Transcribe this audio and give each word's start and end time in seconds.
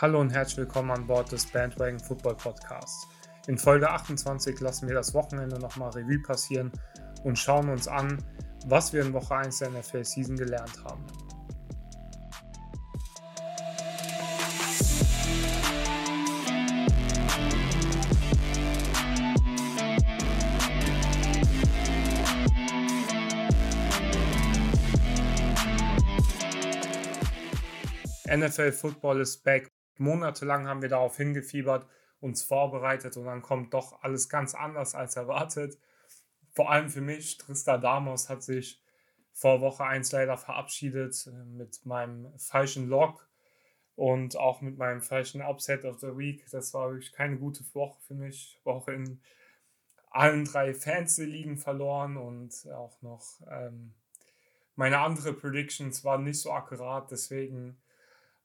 Hallo 0.00 0.18
und 0.18 0.32
herzlich 0.32 0.56
willkommen 0.56 0.92
an 0.92 1.06
Bord 1.06 1.30
des 1.30 1.44
Bandwagon 1.44 2.00
Football 2.00 2.34
Podcasts. 2.34 3.06
In 3.48 3.58
Folge 3.58 3.90
28 3.90 4.58
lassen 4.60 4.88
wir 4.88 4.94
das 4.94 5.12
Wochenende 5.12 5.58
nochmal 5.58 5.90
Revue 5.90 6.22
passieren 6.22 6.72
und 7.22 7.38
schauen 7.38 7.68
uns 7.68 7.86
an, 7.86 8.16
was 8.64 8.94
wir 8.94 9.02
in 9.02 9.12
Woche 9.12 9.36
1 9.36 9.58
der 9.58 9.68
NFL 9.72 10.02
Season 10.02 10.36
gelernt 10.36 10.82
haben. 10.84 11.04
NFL 28.34 28.72
Football 28.72 29.20
ist 29.20 29.44
back 29.44 29.70
monatelang 30.00 30.66
haben 30.66 30.82
wir 30.82 30.88
darauf 30.88 31.16
hingefiebert, 31.16 31.86
uns 32.20 32.42
vorbereitet 32.42 33.16
und 33.16 33.24
dann 33.26 33.42
kommt 33.42 33.72
doch 33.74 34.02
alles 34.02 34.28
ganz 34.28 34.54
anders 34.54 34.94
als 34.94 35.16
erwartet. 35.16 35.78
Vor 36.52 36.70
allem 36.70 36.90
für 36.90 37.00
mich, 37.00 37.38
Trista 37.38 37.78
Damos 37.78 38.28
hat 38.28 38.42
sich 38.42 38.82
vor 39.32 39.60
Woche 39.60 39.84
1 39.84 40.12
leider 40.12 40.36
verabschiedet 40.36 41.26
äh, 41.26 41.44
mit 41.44 41.86
meinem 41.86 42.36
falschen 42.38 42.88
Log 42.88 43.28
und 43.94 44.36
auch 44.36 44.60
mit 44.60 44.76
meinem 44.76 45.02
falschen 45.02 45.40
Upset 45.42 45.84
of 45.84 46.00
the 46.00 46.16
Week. 46.16 46.44
Das 46.50 46.74
war 46.74 46.90
wirklich 46.90 47.12
keine 47.12 47.38
gute 47.38 47.62
Woche 47.74 48.00
für 48.06 48.14
mich. 48.14 48.60
Auch 48.64 48.88
in 48.88 49.20
allen 50.10 50.44
drei 50.44 50.74
Fantasy-Ligen 50.74 51.56
verloren 51.56 52.16
und 52.16 52.52
auch 52.72 53.00
noch 53.02 53.40
ähm, 53.48 53.94
meine 54.74 54.98
andere 54.98 55.32
Predictions 55.32 56.04
waren 56.04 56.24
nicht 56.24 56.40
so 56.40 56.52
akkurat. 56.52 57.10
Deswegen 57.10 57.80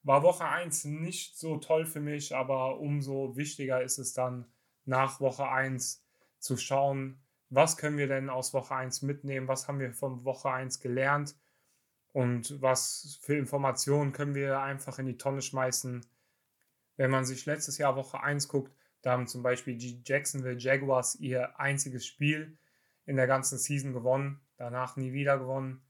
war 0.06 0.22
Woche 0.22 0.44
1 0.44 0.84
nicht 0.84 1.36
so 1.36 1.56
toll 1.56 1.84
für 1.84 1.98
mich, 1.98 2.34
aber 2.34 2.78
umso 2.78 3.36
wichtiger 3.36 3.82
ist 3.82 3.98
es 3.98 4.12
dann 4.14 4.46
nach 4.84 5.20
Woche 5.20 5.48
1 5.48 6.00
zu 6.38 6.56
schauen, 6.56 7.20
was 7.50 7.76
können 7.76 7.98
wir 7.98 8.06
denn 8.06 8.30
aus 8.30 8.54
Woche 8.54 8.76
1 8.76 9.02
mitnehmen, 9.02 9.48
was 9.48 9.66
haben 9.66 9.80
wir 9.80 9.92
von 9.92 10.24
Woche 10.24 10.48
1 10.48 10.78
gelernt 10.78 11.36
und 12.12 12.62
was 12.62 13.18
für 13.20 13.36
Informationen 13.36 14.12
können 14.12 14.36
wir 14.36 14.60
einfach 14.60 15.00
in 15.00 15.06
die 15.06 15.18
Tonne 15.18 15.42
schmeißen. 15.42 16.06
Wenn 16.96 17.10
man 17.10 17.24
sich 17.24 17.44
letztes 17.44 17.76
Jahr 17.78 17.96
Woche 17.96 18.22
1 18.22 18.46
guckt, 18.46 18.72
da 19.02 19.10
haben 19.10 19.26
zum 19.26 19.42
Beispiel 19.42 19.76
die 19.76 20.02
Jacksonville 20.04 20.58
Jaguars 20.58 21.16
ihr 21.16 21.58
einziges 21.58 22.06
Spiel 22.06 22.56
in 23.06 23.16
der 23.16 23.26
ganzen 23.26 23.58
Season 23.58 23.92
gewonnen, 23.92 24.40
danach 24.56 24.96
nie 24.96 25.12
wieder 25.12 25.36
gewonnen. 25.36 25.82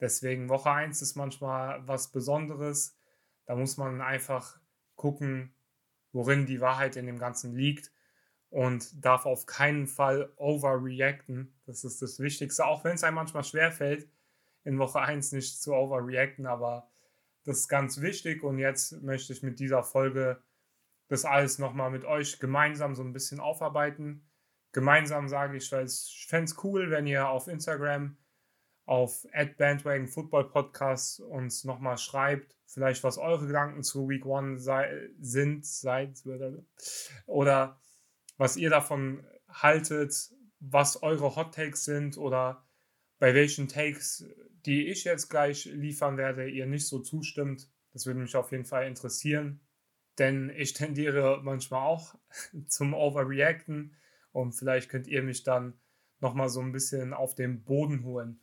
Deswegen 0.00 0.48
Woche 0.48 0.70
1 0.70 1.02
ist 1.02 1.16
manchmal 1.16 1.86
was 1.86 2.12
Besonderes 2.12 2.96
da 3.46 3.56
muss 3.56 3.76
man 3.76 4.00
einfach 4.00 4.58
gucken, 4.96 5.54
worin 6.12 6.46
die 6.46 6.60
Wahrheit 6.60 6.96
in 6.96 7.06
dem 7.06 7.18
Ganzen 7.18 7.54
liegt 7.54 7.90
und 8.50 9.04
darf 9.04 9.24
auf 9.24 9.46
keinen 9.46 9.86
Fall 9.86 10.30
overreacten. 10.36 11.54
Das 11.64 11.84
ist 11.84 12.02
das 12.02 12.20
Wichtigste, 12.20 12.66
auch 12.66 12.84
wenn 12.84 12.94
es 12.94 13.04
einem 13.04 13.16
manchmal 13.16 13.44
schwerfällt, 13.44 14.08
in 14.64 14.78
Woche 14.78 15.00
1 15.00 15.32
nicht 15.32 15.60
zu 15.60 15.74
overreacten, 15.74 16.46
aber 16.46 16.88
das 17.44 17.60
ist 17.60 17.68
ganz 17.68 18.00
wichtig 18.00 18.44
und 18.44 18.58
jetzt 18.58 19.02
möchte 19.02 19.32
ich 19.32 19.42
mit 19.42 19.58
dieser 19.58 19.82
Folge 19.82 20.42
das 21.08 21.24
alles 21.24 21.58
nochmal 21.58 21.90
mit 21.90 22.04
euch 22.04 22.38
gemeinsam 22.38 22.94
so 22.94 23.02
ein 23.02 23.12
bisschen 23.12 23.40
aufarbeiten. 23.40 24.28
Gemeinsam 24.72 25.28
sage 25.28 25.56
ich, 25.56 25.70
weil 25.72 25.86
ich 25.86 26.26
fände 26.28 26.44
es 26.44 26.64
cool, 26.64 26.90
wenn 26.90 27.06
ihr 27.06 27.28
auf 27.28 27.48
Instagram 27.48 28.16
auf 28.84 29.26
Bandwagon 29.58 30.08
Football 30.08 30.50
Podcast 30.50 31.20
uns 31.20 31.64
nochmal 31.64 31.98
schreibt, 31.98 32.56
vielleicht 32.66 33.04
was 33.04 33.18
eure 33.18 33.46
Gedanken 33.46 33.82
zu 33.82 34.08
Week 34.08 34.26
One 34.26 34.58
sei, 34.58 35.08
sind, 35.20 35.64
seid, 35.64 36.22
oder 37.26 37.80
was 38.36 38.56
ihr 38.56 38.70
davon 38.70 39.24
haltet, 39.48 40.30
was 40.58 41.02
eure 41.02 41.36
Hot 41.36 41.54
Takes 41.54 41.84
sind 41.84 42.18
oder 42.18 42.66
bei 43.18 43.34
welchen 43.34 43.68
Takes, 43.68 44.24
die 44.66 44.88
ich 44.88 45.04
jetzt 45.04 45.28
gleich 45.28 45.64
liefern 45.66 46.16
werde, 46.16 46.48
ihr 46.48 46.66
nicht 46.66 46.88
so 46.88 47.00
zustimmt. 47.00 47.70
Das 47.92 48.06
würde 48.06 48.20
mich 48.20 48.34
auf 48.36 48.50
jeden 48.52 48.64
Fall 48.64 48.86
interessieren, 48.86 49.60
denn 50.18 50.50
ich 50.50 50.72
tendiere 50.72 51.40
manchmal 51.42 51.86
auch 51.86 52.14
zum 52.66 52.94
Overreacten 52.94 53.96
und 54.32 54.52
vielleicht 54.52 54.88
könnt 54.88 55.06
ihr 55.06 55.22
mich 55.22 55.44
dann 55.44 55.78
nochmal 56.20 56.48
so 56.48 56.60
ein 56.60 56.72
bisschen 56.72 57.12
auf 57.12 57.34
den 57.34 57.64
Boden 57.64 58.04
holen. 58.04 58.40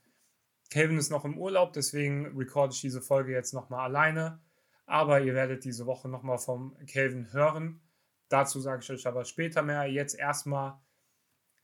Calvin 0.69 0.97
ist 0.97 1.09
noch 1.09 1.25
im 1.25 1.38
Urlaub, 1.38 1.74
deswegen 1.74 2.38
recorde 2.38 2.74
ich 2.74 2.81
diese 2.81 3.02
Folge 3.02 3.31
jetzt 3.31 3.53
nochmal 3.53 3.85
alleine. 3.85 4.40
Aber 4.85 5.22
ihr 5.22 5.34
werdet 5.34 5.66
diese 5.66 5.85
Woche 5.85 6.09
nochmal 6.09 6.38
vom 6.38 6.75
Calvin 6.88 7.31
hören. 7.34 7.81
Dazu 8.28 8.59
sage 8.59 8.81
ich 8.84 8.91
euch 8.91 9.07
aber 9.07 9.25
später 9.25 9.62
mehr. 9.62 9.85
Jetzt 9.85 10.18
erstmal 10.18 10.80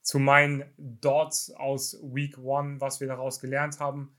zu 0.02 0.20
meinen 0.20 0.64
Dots 0.78 1.52
aus 1.52 2.00
Week 2.02 2.38
1, 2.38 2.82
was 2.82 3.00
wir 3.00 3.08
daraus 3.08 3.40
gelernt 3.40 3.80
haben. 3.80 4.16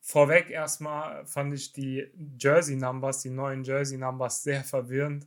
Vorweg 0.00 0.50
erstmal 0.50 1.26
fand 1.26 1.52
ich 1.54 1.72
die 1.72 2.06
Jersey 2.38 2.76
Numbers, 2.76 3.22
die 3.22 3.30
neuen 3.30 3.64
Jersey 3.64 3.98
Numbers 3.98 4.44
sehr 4.44 4.62
verwirrend. 4.62 5.26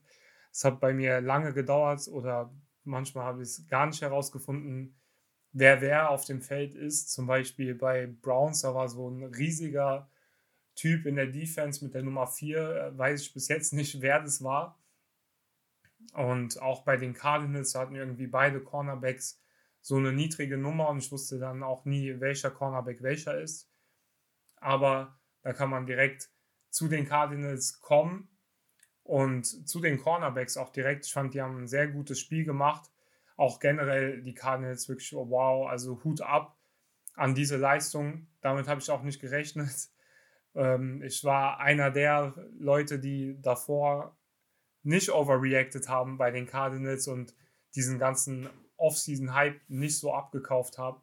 Es 0.52 0.64
hat 0.64 0.80
bei 0.80 0.94
mir 0.94 1.20
lange 1.20 1.54
gedauert 1.54 2.08
oder 2.08 2.54
manchmal 2.86 3.26
habe 3.26 3.42
ich 3.42 3.50
es 3.50 3.68
gar 3.68 3.86
nicht 3.86 4.02
herausgefunden, 4.02 4.99
wer 5.52 5.82
wer 5.82 6.10
auf 6.10 6.26
dem 6.26 6.42
Feld 6.42 6.76
ist. 6.76 7.12
Zum 7.12 7.28
Beispiel 7.28 7.76
bei 7.76 8.08
Browns, 8.08 8.62
da 8.62 8.74
war 8.74 8.90
so 8.90 9.10
ein 9.10 9.24
riesiger 9.24 10.10
Typ 10.76 11.06
in 11.06 11.16
der 11.16 11.28
Defense 11.28 11.84
mit 11.84 11.94
der 11.94 12.04
Nummer 12.04 12.28
4, 12.28 12.58
äh, 12.58 12.98
weiß 12.98 13.22
ich 13.22 13.34
bis 13.34 13.48
jetzt 13.50 13.74
nicht, 13.74 14.02
wer 14.02 14.22
das 14.22 14.44
war. 14.44 14.80
Und 16.14 16.62
auch 16.62 16.84
bei 16.84 16.98
den 16.98 17.14
Cardinals 17.14 17.76
hatten 17.76 17.96
irgendwie 17.96 18.28
beide 18.28 18.62
Cornerbacks 18.62 19.42
so 19.82 19.98
eine 19.98 20.14
niedrige 20.14 20.58
Nummer 20.58 20.90
und 20.90 21.00
ich 21.00 21.12
wusste 21.12 21.40
dann 21.40 21.64
auch 21.64 21.86
nie, 21.86 22.20
welcher 22.20 22.52
Cornerback 22.52 23.02
welcher 23.02 23.40
ist. 23.40 23.70
Aber 24.58 25.20
da 25.42 25.54
kann 25.54 25.70
man 25.70 25.86
direkt 25.86 26.30
zu 26.70 26.88
den 26.88 27.06
Cardinals 27.06 27.80
kommen 27.82 28.30
und 29.04 29.46
zu 29.46 29.80
den 29.80 29.98
Cornerbacks 29.98 30.58
auch 30.58 30.70
direkt. 30.70 31.06
Ich 31.06 31.14
fand, 31.14 31.34
die 31.34 31.42
haben 31.42 31.58
ein 31.58 31.68
sehr 31.68 31.88
gutes 31.88 32.20
Spiel 32.20 32.46
gemacht 32.46 32.90
auch 33.40 33.62
generell 33.62 34.22
die 34.22 34.34
Cardinals 34.34 34.90
wirklich, 34.90 35.16
oh, 35.16 35.30
wow, 35.30 35.70
also 35.70 36.04
Hut 36.04 36.20
ab 36.22 36.58
an 37.16 37.36
diese 37.36 37.56
Leistung. 37.56 38.28
Damit 38.42 38.68
habe 38.68 38.82
ich 38.82 38.92
auch 38.92 39.02
nicht 39.04 39.20
gerechnet. 39.20 39.70
Ähm, 40.56 41.04
ich 41.04 41.24
war 41.24 41.60
einer 41.60 41.92
der 41.92 42.34
Leute, 42.58 42.98
die 42.98 43.40
davor 43.40 44.18
nicht 44.82 45.12
overreacted 45.12 45.88
haben 45.88 46.18
bei 46.18 46.32
den 46.32 46.48
Cardinals 46.48 47.08
und 47.08 47.36
diesen 47.76 48.00
ganzen 48.00 48.50
Off-Season-Hype 48.76 49.62
nicht 49.68 50.00
so 50.00 50.12
abgekauft 50.12 50.80
habe. 50.80 51.02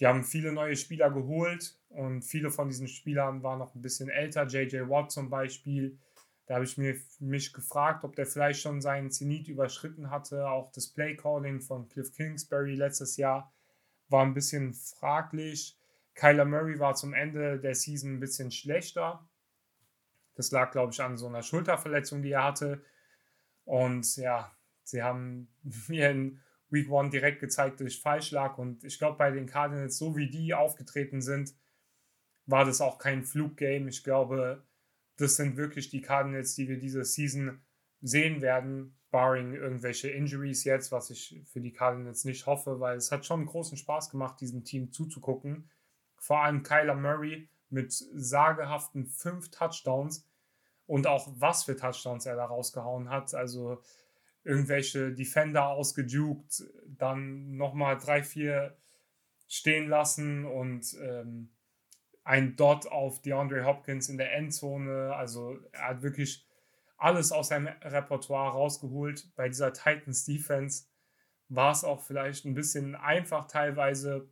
Die 0.00 0.06
haben 0.06 0.24
viele 0.24 0.52
neue 0.52 0.74
Spieler 0.74 1.10
geholt 1.10 1.78
und 1.90 2.22
viele 2.22 2.50
von 2.50 2.70
diesen 2.70 2.88
Spielern 2.88 3.42
waren 3.42 3.58
noch 3.58 3.74
ein 3.74 3.82
bisschen 3.82 4.08
älter. 4.08 4.46
JJ 4.46 4.88
Watt 4.88 5.12
zum 5.12 5.28
Beispiel, 5.28 5.98
da 6.46 6.54
habe 6.54 6.64
ich 6.64 6.76
mir, 6.76 6.96
mich 7.20 7.52
gefragt, 7.52 8.04
ob 8.04 8.16
der 8.16 8.26
vielleicht 8.26 8.60
schon 8.60 8.82
seinen 8.82 9.10
Zenit 9.10 9.48
überschritten 9.48 10.10
hatte. 10.10 10.48
Auch 10.48 10.70
das 10.72 10.88
Playcalling 10.88 11.60
von 11.60 11.88
Cliff 11.88 12.12
Kingsbury 12.12 12.74
letztes 12.74 13.16
Jahr 13.16 13.52
war 14.08 14.24
ein 14.24 14.34
bisschen 14.34 14.74
fraglich. 14.74 15.78
Kyler 16.14 16.44
Murray 16.44 16.78
war 16.78 16.94
zum 16.94 17.14
Ende 17.14 17.58
der 17.58 17.74
Season 17.74 18.14
ein 18.14 18.20
bisschen 18.20 18.50
schlechter. 18.50 19.26
Das 20.34 20.50
lag, 20.50 20.70
glaube 20.70 20.92
ich, 20.92 21.00
an 21.00 21.16
so 21.16 21.26
einer 21.26 21.42
Schulterverletzung, 21.42 22.22
die 22.22 22.32
er 22.32 22.44
hatte. 22.44 22.84
Und 23.64 24.16
ja, 24.16 24.54
sie 24.82 25.02
haben 25.02 25.48
mir 25.88 26.10
in 26.10 26.40
Week 26.68 26.90
One 26.90 27.08
direkt 27.08 27.40
gezeigt, 27.40 27.80
dass 27.80 27.88
ich 27.88 28.02
falsch 28.02 28.32
lag. 28.32 28.58
Und 28.58 28.84
ich 28.84 28.98
glaube, 28.98 29.16
bei 29.16 29.30
den 29.30 29.46
Cardinals, 29.46 29.96
so 29.96 30.14
wie 30.16 30.28
die 30.28 30.52
aufgetreten 30.52 31.22
sind, 31.22 31.54
war 32.46 32.66
das 32.66 32.82
auch 32.82 32.98
kein 32.98 33.24
Fluggame. 33.24 33.88
Ich 33.88 34.04
glaube, 34.04 34.62
das 35.16 35.36
sind 35.36 35.56
wirklich 35.56 35.90
die 35.90 36.00
Cardinals, 36.00 36.54
die 36.54 36.68
wir 36.68 36.78
diese 36.78 37.04
Season 37.04 37.62
sehen 38.00 38.42
werden, 38.42 38.96
barring 39.10 39.54
irgendwelche 39.54 40.10
Injuries 40.10 40.64
jetzt, 40.64 40.90
was 40.90 41.10
ich 41.10 41.40
für 41.46 41.60
die 41.60 41.72
Cardinals 41.72 42.24
nicht 42.24 42.46
hoffe, 42.46 42.80
weil 42.80 42.96
es 42.96 43.12
hat 43.12 43.24
schon 43.24 43.46
großen 43.46 43.76
Spaß 43.78 44.10
gemacht, 44.10 44.40
diesem 44.40 44.64
Team 44.64 44.90
zuzugucken. 44.90 45.70
Vor 46.18 46.42
allem 46.42 46.62
Kyler 46.62 46.96
Murray 46.96 47.48
mit 47.70 47.92
sagehaften 47.92 49.06
fünf 49.06 49.50
Touchdowns 49.50 50.26
und 50.86 51.06
auch 51.06 51.28
was 51.36 51.64
für 51.64 51.76
Touchdowns 51.76 52.26
er 52.26 52.36
da 52.36 52.46
rausgehauen 52.46 53.08
hat. 53.08 53.34
Also 53.34 53.82
irgendwelche 54.42 55.12
Defender 55.12 55.68
ausgejuckt, 55.68 56.64
dann 56.86 57.56
nochmal 57.56 57.96
drei, 57.96 58.22
vier 58.22 58.76
stehen 59.46 59.88
lassen 59.88 60.44
und 60.44 60.96
ähm, 61.00 61.53
ein 62.24 62.56
Dot 62.56 62.86
auf 62.86 63.20
DeAndre 63.22 63.64
Hopkins 63.64 64.08
in 64.08 64.18
der 64.18 64.34
Endzone. 64.34 65.14
Also 65.14 65.58
er 65.72 65.88
hat 65.88 66.02
wirklich 66.02 66.46
alles 66.96 67.32
aus 67.32 67.48
seinem 67.48 67.68
Repertoire 67.82 68.52
rausgeholt. 68.52 69.34
Bei 69.36 69.48
dieser 69.48 69.72
Titans 69.72 70.24
Defense 70.24 70.86
war 71.48 71.72
es 71.72 71.84
auch 71.84 72.00
vielleicht 72.00 72.44
ein 72.46 72.54
bisschen 72.54 72.94
einfach 72.94 73.46
teilweise. 73.46 74.28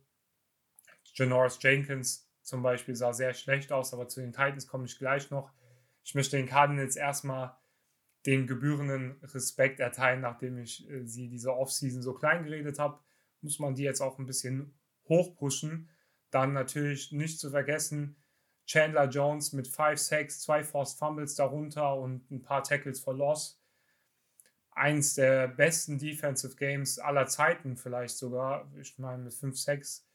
Janoris 1.13 1.59
Jenkins 1.61 2.27
zum 2.41 2.63
Beispiel 2.63 2.95
sah 2.95 3.13
sehr 3.13 3.33
schlecht 3.33 3.71
aus, 3.71 3.93
aber 3.93 4.07
zu 4.07 4.19
den 4.19 4.33
Titans 4.33 4.67
komme 4.67 4.85
ich 4.85 4.97
gleich 4.97 5.29
noch. 5.29 5.51
Ich 6.03 6.15
möchte 6.15 6.35
den 6.37 6.47
Cardinals 6.47 6.95
erstmal 6.95 7.55
den 8.25 8.47
gebührenden 8.47 9.19
Respekt 9.21 9.79
erteilen, 9.79 10.21
nachdem 10.21 10.57
ich 10.57 10.89
äh, 10.89 11.05
sie 11.05 11.27
diese 11.27 11.53
Offseason 11.53 12.01
so 12.01 12.13
klein 12.13 12.43
geredet 12.43 12.79
habe, 12.79 12.99
muss 13.41 13.59
man 13.59 13.75
die 13.75 13.83
jetzt 13.83 14.01
auch 14.01 14.17
ein 14.17 14.25
bisschen 14.25 14.73
hochpushen. 15.07 15.89
Dann 16.33 16.53
natürlich 16.53 17.11
nicht 17.11 17.39
zu 17.39 17.51
vergessen, 17.51 18.15
Chandler 18.65 19.09
Jones 19.09 19.53
mit 19.53 19.67
5 19.67 19.99
Sacks, 19.99 20.41
2 20.41 20.63
Forced 20.63 20.97
Fumbles 20.97 21.35
darunter 21.35 21.95
und 21.95 22.29
ein 22.31 22.41
paar 22.41 22.63
Tackles 22.63 22.99
for 22.99 23.13
Loss. 23.13 23.59
Eins 24.71 25.15
der 25.15 25.47
besten 25.47 25.99
Defensive 25.99 26.55
Games 26.55 26.97
aller 26.97 27.27
Zeiten, 27.27 27.77
vielleicht 27.77 28.17
sogar. 28.17 28.71
Ich 28.79 28.97
meine, 28.97 29.23
mit 29.23 29.33
5 29.33 29.59
Sacks. 29.59 30.07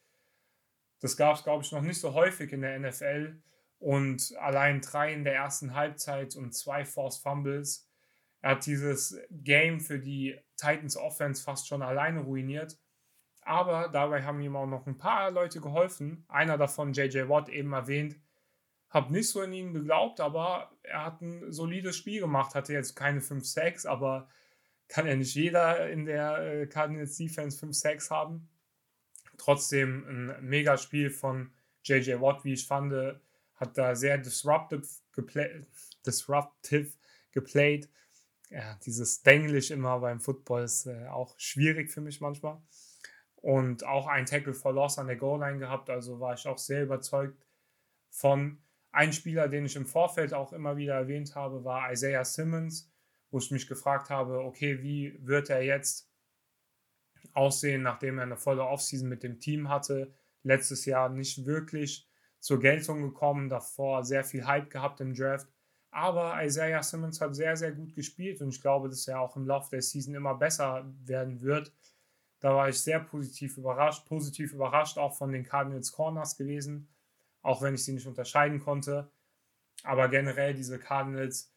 Das 1.01 1.17
gab 1.17 1.37
es, 1.37 1.45
glaube 1.45 1.63
ich, 1.63 1.71
noch 1.71 1.83
nicht 1.83 2.01
so 2.01 2.15
häufig 2.15 2.53
in 2.53 2.63
der 2.63 2.79
NFL. 2.79 3.41
Und 3.79 4.35
allein 4.41 4.81
drei 4.81 5.13
in 5.13 5.23
der 5.23 5.35
ersten 5.35 5.75
Halbzeit 5.75 6.35
und 6.35 6.53
zwei 6.53 6.85
Forced 6.85 7.23
Fumbles 7.23 7.89
er 8.41 8.51
hat 8.53 8.67
dieses 8.67 9.19
Game 9.31 9.81
für 9.81 9.99
die 9.99 10.39
Titans 10.57 10.97
Offense 10.97 11.43
fast 11.43 11.67
schon 11.67 11.83
alleine 11.83 12.21
ruiniert. 12.21 12.79
Aber 13.49 13.89
dabei 13.89 14.25
haben 14.25 14.43
ihm 14.43 14.57
auch 14.57 14.67
noch 14.67 14.87
ein 14.87 14.99
paar 14.99 15.31
Leute 15.31 15.63
geholfen. 15.63 16.23
Einer 16.29 16.59
davon, 16.59 16.93
JJ 16.93 17.31
Watt, 17.31 17.49
eben 17.49 17.73
erwähnt. 17.73 18.15
Hab 18.91 19.11
nicht 19.11 19.31
so 19.31 19.41
in 19.41 19.55
ihn 19.55 19.73
geglaubt, 19.73 20.21
aber 20.21 20.71
er 20.83 21.07
hat 21.07 21.23
ein 21.23 21.51
solides 21.51 21.97
Spiel 21.97 22.21
gemacht. 22.21 22.55
Hatte 22.55 22.75
jetzt 22.75 22.95
keine 22.95 23.23
5 23.23 23.47
Sacks, 23.47 23.87
aber 23.87 24.29
kann 24.87 25.07
ja 25.07 25.17
nicht 25.17 25.35
jeder 25.35 25.89
in 25.89 26.05
der 26.05 26.39
äh, 26.41 26.67
Cardinals 26.67 27.17
Defense 27.17 27.59
5 27.59 27.75
Sacks 27.75 28.11
haben. 28.11 28.51
Trotzdem 29.39 30.05
ein 30.07 30.47
mega 30.47 30.77
Spiel 30.77 31.09
von 31.09 31.51
JJ 31.85 32.21
Watt, 32.21 32.45
wie 32.45 32.53
ich 32.53 32.67
fand. 32.67 32.93
Hat 33.55 33.79
da 33.79 33.95
sehr 33.95 34.19
disruptive, 34.19 34.87
geplay 35.13 35.65
disruptive 36.05 36.93
geplayt 37.33 37.89
ja, 38.51 38.79
dieses 38.85 39.23
Denglisch 39.23 39.71
immer 39.71 39.99
beim 40.01 40.21
Football 40.21 40.65
ist 40.65 40.87
äh, 40.87 41.07
auch 41.09 41.39
schwierig 41.39 41.91
für 41.91 42.01
mich 42.01 42.21
manchmal. 42.21 42.61
Und 43.41 43.85
auch 43.85 44.07
ein 44.07 44.27
Tackle 44.27 44.55
for 44.55 44.73
Loss 44.73 44.99
an 44.99 45.07
der 45.07 45.17
Goal-Line 45.17 45.59
gehabt, 45.59 45.91
also 45.91 46.21
war 46.21 46.35
ich 46.35 46.47
auch 46.47 46.59
sehr 46.59 46.83
überzeugt 46.83 47.47
von. 48.11 48.59
Ein 48.91 49.13
Spieler, 49.13 49.49
den 49.49 49.67
ich 49.67 49.77
im 49.77 49.85
Vorfeld 49.85 50.33
auch 50.33 50.53
immer 50.55 50.77
wieder 50.79 50.95
erwähnt 50.95 51.35
habe, 51.35 51.63
war 51.63 51.93
Isaiah 51.93 52.25
Simmons, 52.25 52.91
wo 53.31 53.39
ich 53.39 53.51
mich 53.51 53.69
gefragt 53.69 54.09
habe, 54.09 54.41
okay, 54.41 54.83
wie 54.83 55.15
wird 55.21 55.51
er 55.51 55.63
jetzt 55.63 56.11
aussehen, 57.35 57.83
nachdem 57.83 58.19
er 58.19 58.25
eine 58.25 58.39
volle 58.39 58.65
Offseason 58.65 59.09
mit 59.09 59.23
dem 59.23 59.39
Team 59.41 59.69
hatte, 59.69 60.15
letztes 60.43 60.87
Jahr 60.87 61.11
nicht 61.11 61.45
wirklich 61.45 62.09
zur 62.41 62.61
Geltung 62.61 63.03
gekommen, 63.03 63.51
davor 63.51 64.05
sehr 64.05 64.25
viel 64.25 64.47
Hype 64.47 64.71
gehabt 64.71 65.03
im 65.03 65.15
Draft 65.15 65.47
aber 65.91 66.45
Isaiah 66.45 66.83
Simmons 66.83 67.21
hat 67.21 67.35
sehr, 67.35 67.57
sehr 67.57 67.73
gut 67.73 67.95
gespielt 67.95 68.41
und 68.41 68.51
ich 68.51 68.61
glaube, 68.61 68.89
dass 68.89 69.09
er 69.09 69.21
auch 69.21 69.37
im 69.37 69.47
Laufe 69.47 69.71
der 69.71 69.83
Season 69.83 70.15
immer 70.15 70.35
besser 70.35 70.85
werden 71.05 71.41
wird. 71.41 71.73
Da 72.41 72.55
war 72.55 72.69
ich 72.69 72.81
sehr 72.81 73.01
positiv 73.01 73.57
überrascht, 73.57 74.07
positiv 74.07 74.53
überrascht 74.53 74.99
auch 74.99 75.17
von 75.17 75.33
den 75.33 75.45
Cardinals 75.45 75.93
Corners 75.93 76.37
gewesen, 76.37 76.89
auch 77.43 77.63
wenn 77.63 77.75
ich 77.75 77.85
sie 77.85 77.93
nicht 77.93 78.07
unterscheiden 78.07 78.61
konnte. 78.61 79.11
Aber 79.83 80.09
generell 80.09 80.55
diese 80.55 80.79
Cardinals 80.79 81.53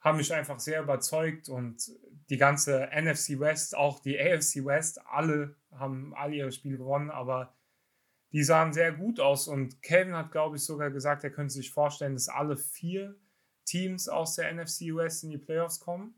haben 0.00 0.18
mich 0.18 0.32
einfach 0.32 0.58
sehr 0.58 0.82
überzeugt 0.82 1.48
und 1.48 1.90
die 2.28 2.36
ganze 2.36 2.88
NFC 2.92 3.38
West, 3.38 3.76
auch 3.76 4.00
die 4.00 4.18
AFC 4.18 4.64
West, 4.64 5.00
alle 5.06 5.56
haben 5.70 6.14
alle 6.14 6.34
ihre 6.34 6.52
Spiele 6.52 6.78
gewonnen, 6.78 7.10
aber 7.10 7.54
die 8.32 8.42
sahen 8.42 8.72
sehr 8.72 8.92
gut 8.92 9.20
aus 9.20 9.46
und 9.46 9.82
Kevin 9.82 10.16
hat, 10.16 10.32
glaube 10.32 10.56
ich, 10.56 10.64
sogar 10.64 10.90
gesagt, 10.90 11.22
er 11.22 11.30
könnte 11.30 11.52
sich 11.52 11.70
vorstellen, 11.70 12.14
dass 12.14 12.28
alle 12.28 12.56
vier 12.56 13.14
Teams 13.64 14.08
aus 14.08 14.34
der 14.34 14.52
NFC 14.52 14.94
West 14.94 15.22
in 15.24 15.30
die 15.30 15.38
Playoffs 15.38 15.80
kommen. 15.80 16.14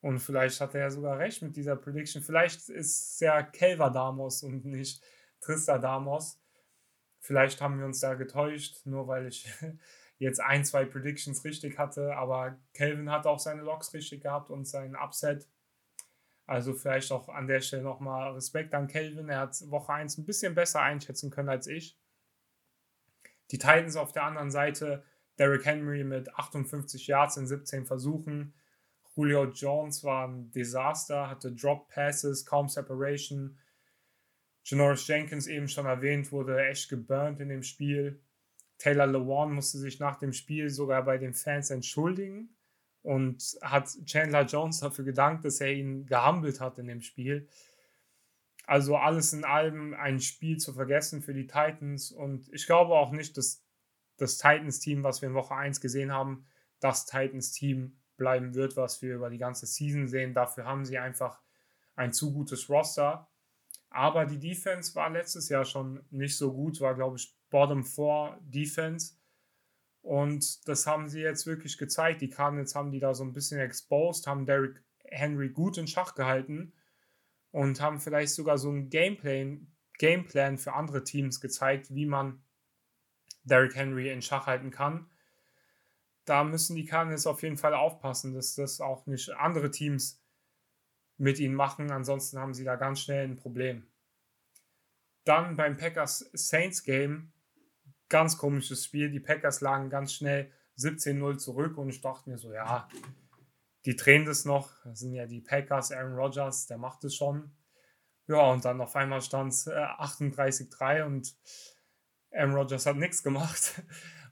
Und 0.00 0.18
vielleicht 0.18 0.60
hat 0.60 0.74
er 0.74 0.82
ja 0.82 0.90
sogar 0.90 1.18
recht 1.18 1.42
mit 1.42 1.56
dieser 1.56 1.76
Prediction. 1.76 2.22
Vielleicht 2.22 2.68
ist 2.68 3.12
es 3.12 3.20
ja 3.20 3.42
Kelva 3.42 3.90
Damos 3.90 4.42
und 4.42 4.64
nicht 4.64 5.02
Trista 5.40 5.78
Damos. 5.78 6.40
Vielleicht 7.20 7.60
haben 7.60 7.78
wir 7.78 7.84
uns 7.84 8.00
da 8.00 8.14
getäuscht, 8.14 8.86
nur 8.86 9.06
weil 9.08 9.26
ich 9.26 9.46
jetzt 10.18 10.40
ein, 10.40 10.64
zwei 10.64 10.86
Predictions 10.86 11.44
richtig 11.44 11.78
hatte. 11.78 12.16
Aber 12.16 12.58
Kelvin 12.72 13.10
hat 13.10 13.26
auch 13.26 13.38
seine 13.38 13.62
Logs 13.62 13.92
richtig 13.92 14.22
gehabt 14.22 14.50
und 14.50 14.66
seinen 14.66 14.96
Upset. 14.96 15.46
Also 16.46 16.72
vielleicht 16.72 17.12
auch 17.12 17.28
an 17.28 17.46
der 17.46 17.60
Stelle 17.60 17.82
nochmal 17.82 18.32
Respekt 18.32 18.74
an 18.74 18.88
Kelvin. 18.88 19.28
Er 19.28 19.40
hat 19.40 19.70
Woche 19.70 19.92
1 19.92 20.18
ein 20.18 20.24
bisschen 20.24 20.54
besser 20.54 20.80
einschätzen 20.80 21.30
können 21.30 21.50
als 21.50 21.66
ich. 21.66 21.98
Die 23.50 23.58
Titans 23.58 23.96
auf 23.96 24.12
der 24.12 24.24
anderen 24.24 24.50
Seite 24.50 25.04
Derrick 25.38 25.64
Henry 25.64 26.04
mit 26.04 26.34
58 26.34 27.06
Yards 27.06 27.36
in 27.36 27.46
17 27.46 27.86
Versuchen. 27.86 28.54
Julio 29.20 29.44
Jones 29.44 30.02
war 30.02 30.26
ein 30.28 30.50
Desaster, 30.50 31.28
hatte 31.28 31.52
Drop 31.52 31.90
Passes, 31.90 32.46
kaum 32.46 32.70
Separation. 32.70 33.58
Janoris 34.64 35.06
Jenkins, 35.06 35.46
eben 35.46 35.68
schon 35.68 35.84
erwähnt, 35.84 36.32
wurde 36.32 36.66
echt 36.66 36.88
geburnt 36.88 37.38
in 37.38 37.50
dem 37.50 37.62
Spiel. 37.62 38.22
Taylor 38.78 39.06
Lewan 39.06 39.52
musste 39.52 39.76
sich 39.76 40.00
nach 40.00 40.18
dem 40.18 40.32
Spiel 40.32 40.70
sogar 40.70 41.04
bei 41.04 41.18
den 41.18 41.34
Fans 41.34 41.68
entschuldigen 41.68 42.56
und 43.02 43.58
hat 43.60 43.90
Chandler 44.06 44.46
Jones 44.46 44.80
dafür 44.80 45.04
gedankt, 45.04 45.44
dass 45.44 45.60
er 45.60 45.74
ihn 45.74 46.06
gehumbelt 46.06 46.58
hat 46.62 46.78
in 46.78 46.86
dem 46.86 47.02
Spiel. 47.02 47.46
Also 48.64 48.96
alles 48.96 49.34
in 49.34 49.44
allem 49.44 49.92
ein 49.92 50.20
Spiel 50.20 50.56
zu 50.56 50.72
vergessen 50.72 51.20
für 51.20 51.34
die 51.34 51.46
Titans 51.46 52.10
und 52.10 52.48
ich 52.54 52.64
glaube 52.64 52.94
auch 52.94 53.12
nicht, 53.12 53.36
dass 53.36 53.62
das 54.16 54.38
Titans-Team, 54.38 55.02
was 55.02 55.20
wir 55.20 55.28
in 55.28 55.34
Woche 55.34 55.54
1 55.54 55.82
gesehen 55.82 56.10
haben, 56.10 56.46
das 56.78 57.04
Titans-Team 57.04 57.99
bleiben 58.20 58.54
wird, 58.54 58.76
was 58.76 59.02
wir 59.02 59.16
über 59.16 59.30
die 59.30 59.38
ganze 59.38 59.66
Season 59.66 60.06
sehen. 60.06 60.34
Dafür 60.34 60.66
haben 60.66 60.84
sie 60.84 60.98
einfach 60.98 61.40
ein 61.96 62.12
zu 62.12 62.32
gutes 62.32 62.68
Roster. 62.68 63.28
Aber 63.88 64.26
die 64.26 64.38
Defense 64.38 64.94
war 64.94 65.10
letztes 65.10 65.48
Jahr 65.48 65.64
schon 65.64 66.04
nicht 66.10 66.36
so 66.36 66.52
gut, 66.52 66.80
war, 66.80 66.94
glaube 66.94 67.16
ich, 67.16 67.34
Bottom 67.48 67.82
4 67.82 68.38
Defense. 68.42 69.14
Und 70.02 70.68
das 70.68 70.86
haben 70.86 71.08
sie 71.08 71.20
jetzt 71.20 71.46
wirklich 71.46 71.76
gezeigt. 71.78 72.20
Die 72.20 72.30
Cardinals 72.30 72.74
haben 72.74 72.92
die 72.92 73.00
da 73.00 73.14
so 73.14 73.24
ein 73.24 73.32
bisschen 73.32 73.58
exposed, 73.58 74.26
haben 74.26 74.46
Derrick 74.46 74.82
Henry 75.04 75.48
gut 75.48 75.76
in 75.78 75.88
Schach 75.88 76.14
gehalten 76.14 76.72
und 77.50 77.80
haben 77.80 78.00
vielleicht 78.00 78.34
sogar 78.34 78.58
so 78.58 78.68
einen 78.68 78.90
Gameplan, 78.90 79.66
Gameplan 79.98 80.58
für 80.58 80.74
andere 80.74 81.02
Teams 81.02 81.40
gezeigt, 81.40 81.92
wie 81.94 82.06
man 82.06 82.44
Derrick 83.44 83.74
Henry 83.74 84.10
in 84.10 84.22
Schach 84.22 84.46
halten 84.46 84.70
kann. 84.70 85.09
Da 86.24 86.44
müssen 86.44 86.76
die 86.76 86.84
Cardinals 86.84 87.26
auf 87.26 87.42
jeden 87.42 87.56
Fall 87.56 87.74
aufpassen, 87.74 88.34
dass 88.34 88.54
das 88.54 88.80
auch 88.80 89.06
nicht 89.06 89.30
andere 89.30 89.70
Teams 89.70 90.22
mit 91.16 91.38
ihnen 91.38 91.54
machen. 91.54 91.90
Ansonsten 91.90 92.38
haben 92.38 92.54
sie 92.54 92.64
da 92.64 92.76
ganz 92.76 93.00
schnell 93.00 93.26
ein 93.26 93.36
Problem. 93.36 93.86
Dann 95.24 95.56
beim 95.56 95.76
Packers 95.76 96.30
Saints 96.32 96.82
Game, 96.82 97.32
ganz 98.08 98.38
komisches 98.38 98.84
Spiel. 98.84 99.10
Die 99.10 99.20
Packers 99.20 99.60
lagen 99.60 99.90
ganz 99.90 100.14
schnell 100.14 100.50
17-0 100.78 101.38
zurück 101.38 101.76
und 101.78 101.90
ich 101.90 102.00
dachte 102.00 102.30
mir 102.30 102.38
so, 102.38 102.52
ja, 102.52 102.88
die 103.84 103.96
drehen 103.96 104.24
das 104.24 104.44
noch. 104.44 104.72
Das 104.84 105.00
sind 105.00 105.14
ja 105.14 105.26
die 105.26 105.40
Packers, 105.40 105.92
Aaron 105.92 106.14
Rodgers, 106.14 106.66
der 106.66 106.78
macht 106.78 107.04
es 107.04 107.14
schon. 107.14 107.54
Ja, 108.26 108.50
und 108.50 108.64
dann 108.64 108.80
auf 108.80 108.96
einmal 108.96 109.20
stand 109.20 109.52
es 109.52 109.68
38-3 109.68 111.04
und 111.04 111.36
Aaron 112.32 112.54
Rodgers 112.54 112.86
hat 112.86 112.96
nichts 112.96 113.22
gemacht 113.22 113.82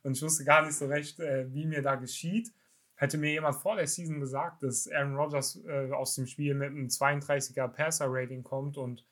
und 0.03 0.17
ich 0.17 0.23
wusste 0.23 0.45
gar 0.45 0.65
nicht 0.65 0.75
so 0.75 0.87
recht, 0.87 1.21
äh, 1.21 1.53
wie 1.53 1.67
mir 1.67 1.83
da 1.83 1.97
geschieht. 1.97 2.53
Hätte 2.95 3.19
mir 3.19 3.31
jemand 3.31 3.57
vor 3.57 3.77
der 3.77 3.87
Season 3.87 4.21
gesagt, 4.21 4.63
dass 4.63 4.89
Aaron 4.89 5.17
Rodgers 5.17 5.63
äh, 5.67 5.93
aus 5.93 6.15
dem 6.15 6.27
Spiel 6.27 6.55
mit 6.55 6.71
einem 6.71 6.89
32er 6.89 7.69
Passer-Rating 7.69 8.43
kommt 8.43 8.77
und 8.77 9.07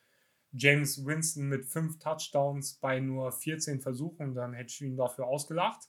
James 0.52 1.04
Winston 1.04 1.48
mit 1.48 1.66
fünf 1.66 1.98
Touchdowns 1.98 2.74
bei 2.74 2.98
nur 3.00 3.30
14 3.30 3.80
Versuchen, 3.80 4.34
dann 4.34 4.54
hätte 4.54 4.70
ich 4.70 4.80
ihn 4.80 4.96
dafür 4.96 5.26
ausgelacht. 5.26 5.88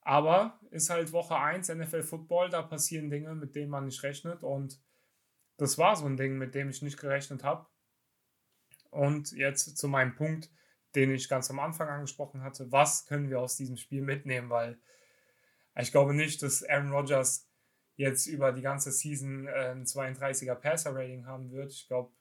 Aber 0.00 0.60
ist 0.70 0.88
halt 0.88 1.12
Woche 1.12 1.36
1 1.36 1.68
NFL 1.68 2.02
Football, 2.02 2.48
da 2.48 2.62
passieren 2.62 3.10
Dinge, 3.10 3.34
mit 3.34 3.56
denen 3.56 3.70
man 3.70 3.86
nicht 3.86 4.02
rechnet 4.02 4.44
und 4.44 4.80
das 5.56 5.78
war 5.78 5.96
so 5.96 6.06
ein 6.06 6.16
Ding, 6.16 6.38
mit 6.38 6.54
dem 6.54 6.68
ich 6.68 6.82
nicht 6.82 6.98
gerechnet 6.98 7.42
habe. 7.42 7.66
Und 8.90 9.32
jetzt 9.32 9.76
zu 9.76 9.88
meinem 9.88 10.14
Punkt, 10.14 10.50
den 10.94 11.12
ich 11.12 11.28
ganz 11.28 11.50
am 11.50 11.58
Anfang 11.58 11.88
angesprochen 11.88 12.42
hatte. 12.42 12.70
Was 12.72 13.06
können 13.06 13.28
wir 13.28 13.40
aus 13.40 13.56
diesem 13.56 13.76
Spiel 13.76 14.02
mitnehmen? 14.02 14.50
Weil 14.50 14.78
ich 15.78 15.92
glaube 15.92 16.14
nicht, 16.14 16.42
dass 16.42 16.62
Aaron 16.62 16.92
Rodgers 16.92 17.48
jetzt 17.96 18.26
über 18.26 18.52
die 18.52 18.62
ganze 18.62 18.92
Season 18.92 19.46
äh, 19.46 19.70
ein 19.70 19.84
32er 19.84 20.54
Passer-Rating 20.54 21.26
haben 21.26 21.50
wird. 21.50 21.72
Ich 21.72 21.86
glaube, 21.86 22.12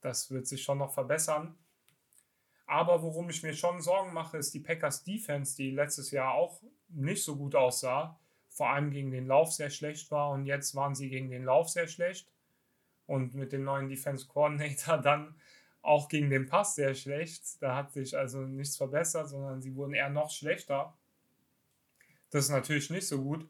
das 0.00 0.30
wird 0.30 0.46
sich 0.46 0.62
schon 0.62 0.78
noch 0.78 0.92
verbessern. 0.92 1.58
Aber 2.66 3.02
worum 3.02 3.30
ich 3.30 3.42
mir 3.42 3.54
schon 3.54 3.80
Sorgen 3.80 4.12
mache, 4.12 4.38
ist 4.38 4.52
die 4.52 4.60
Packers 4.60 5.04
Defense, 5.04 5.56
die 5.56 5.70
letztes 5.70 6.10
Jahr 6.10 6.34
auch 6.34 6.62
nicht 6.88 7.24
so 7.24 7.36
gut 7.36 7.54
aussah, 7.54 8.18
vor 8.48 8.70
allem 8.70 8.90
gegen 8.90 9.10
den 9.10 9.26
Lauf 9.26 9.52
sehr 9.52 9.70
schlecht 9.70 10.10
war 10.10 10.30
und 10.30 10.46
jetzt 10.46 10.74
waren 10.74 10.94
sie 10.94 11.08
gegen 11.08 11.30
den 11.30 11.44
Lauf 11.44 11.68
sehr 11.68 11.86
schlecht. 11.86 12.32
Und 13.06 13.34
mit 13.34 13.52
dem 13.52 13.62
neuen 13.62 13.88
Defense 13.88 14.26
Coordinator 14.26 14.98
dann 15.02 15.36
auch 15.86 16.08
gegen 16.08 16.30
den 16.30 16.46
Pass 16.46 16.74
sehr 16.74 16.94
schlecht. 16.94 17.62
Da 17.62 17.76
hat 17.76 17.92
sich 17.92 18.16
also 18.16 18.40
nichts 18.40 18.76
verbessert, 18.76 19.28
sondern 19.28 19.62
sie 19.62 19.74
wurden 19.74 19.94
eher 19.94 20.10
noch 20.10 20.30
schlechter. 20.30 20.96
Das 22.30 22.44
ist 22.44 22.50
natürlich 22.50 22.90
nicht 22.90 23.06
so 23.06 23.22
gut. 23.22 23.48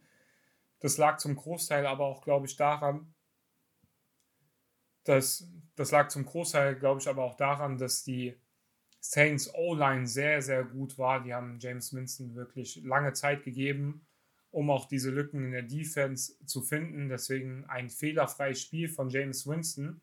Das 0.80 0.98
lag 0.98 1.18
zum 1.18 1.36
Großteil 1.36 1.86
aber 1.86 2.04
auch, 2.04 2.22
glaube 2.22 2.46
ich, 2.46 2.56
daran, 2.56 3.14
dass 5.04 5.48
das 5.76 5.90
lag 5.90 6.08
zum 6.08 6.24
Großteil, 6.24 6.76
glaube 6.76 7.00
ich, 7.00 7.08
aber 7.08 7.24
auch 7.24 7.36
daran, 7.36 7.78
dass 7.78 8.02
die 8.02 8.34
Saints 9.00 9.54
O-Line 9.54 10.06
sehr, 10.06 10.42
sehr 10.42 10.64
gut 10.64 10.98
war. 10.98 11.22
Die 11.22 11.34
haben 11.34 11.58
James 11.60 11.92
Winston 11.92 12.34
wirklich 12.34 12.82
lange 12.82 13.12
Zeit 13.12 13.44
gegeben, 13.44 14.06
um 14.50 14.70
auch 14.70 14.86
diese 14.86 15.10
Lücken 15.10 15.44
in 15.44 15.52
der 15.52 15.62
Defense 15.62 16.34
zu 16.46 16.62
finden. 16.62 17.08
Deswegen 17.08 17.64
ein 17.66 17.90
fehlerfreies 17.90 18.60
Spiel 18.62 18.88
von 18.88 19.10
James 19.10 19.46
Winston. 19.46 20.00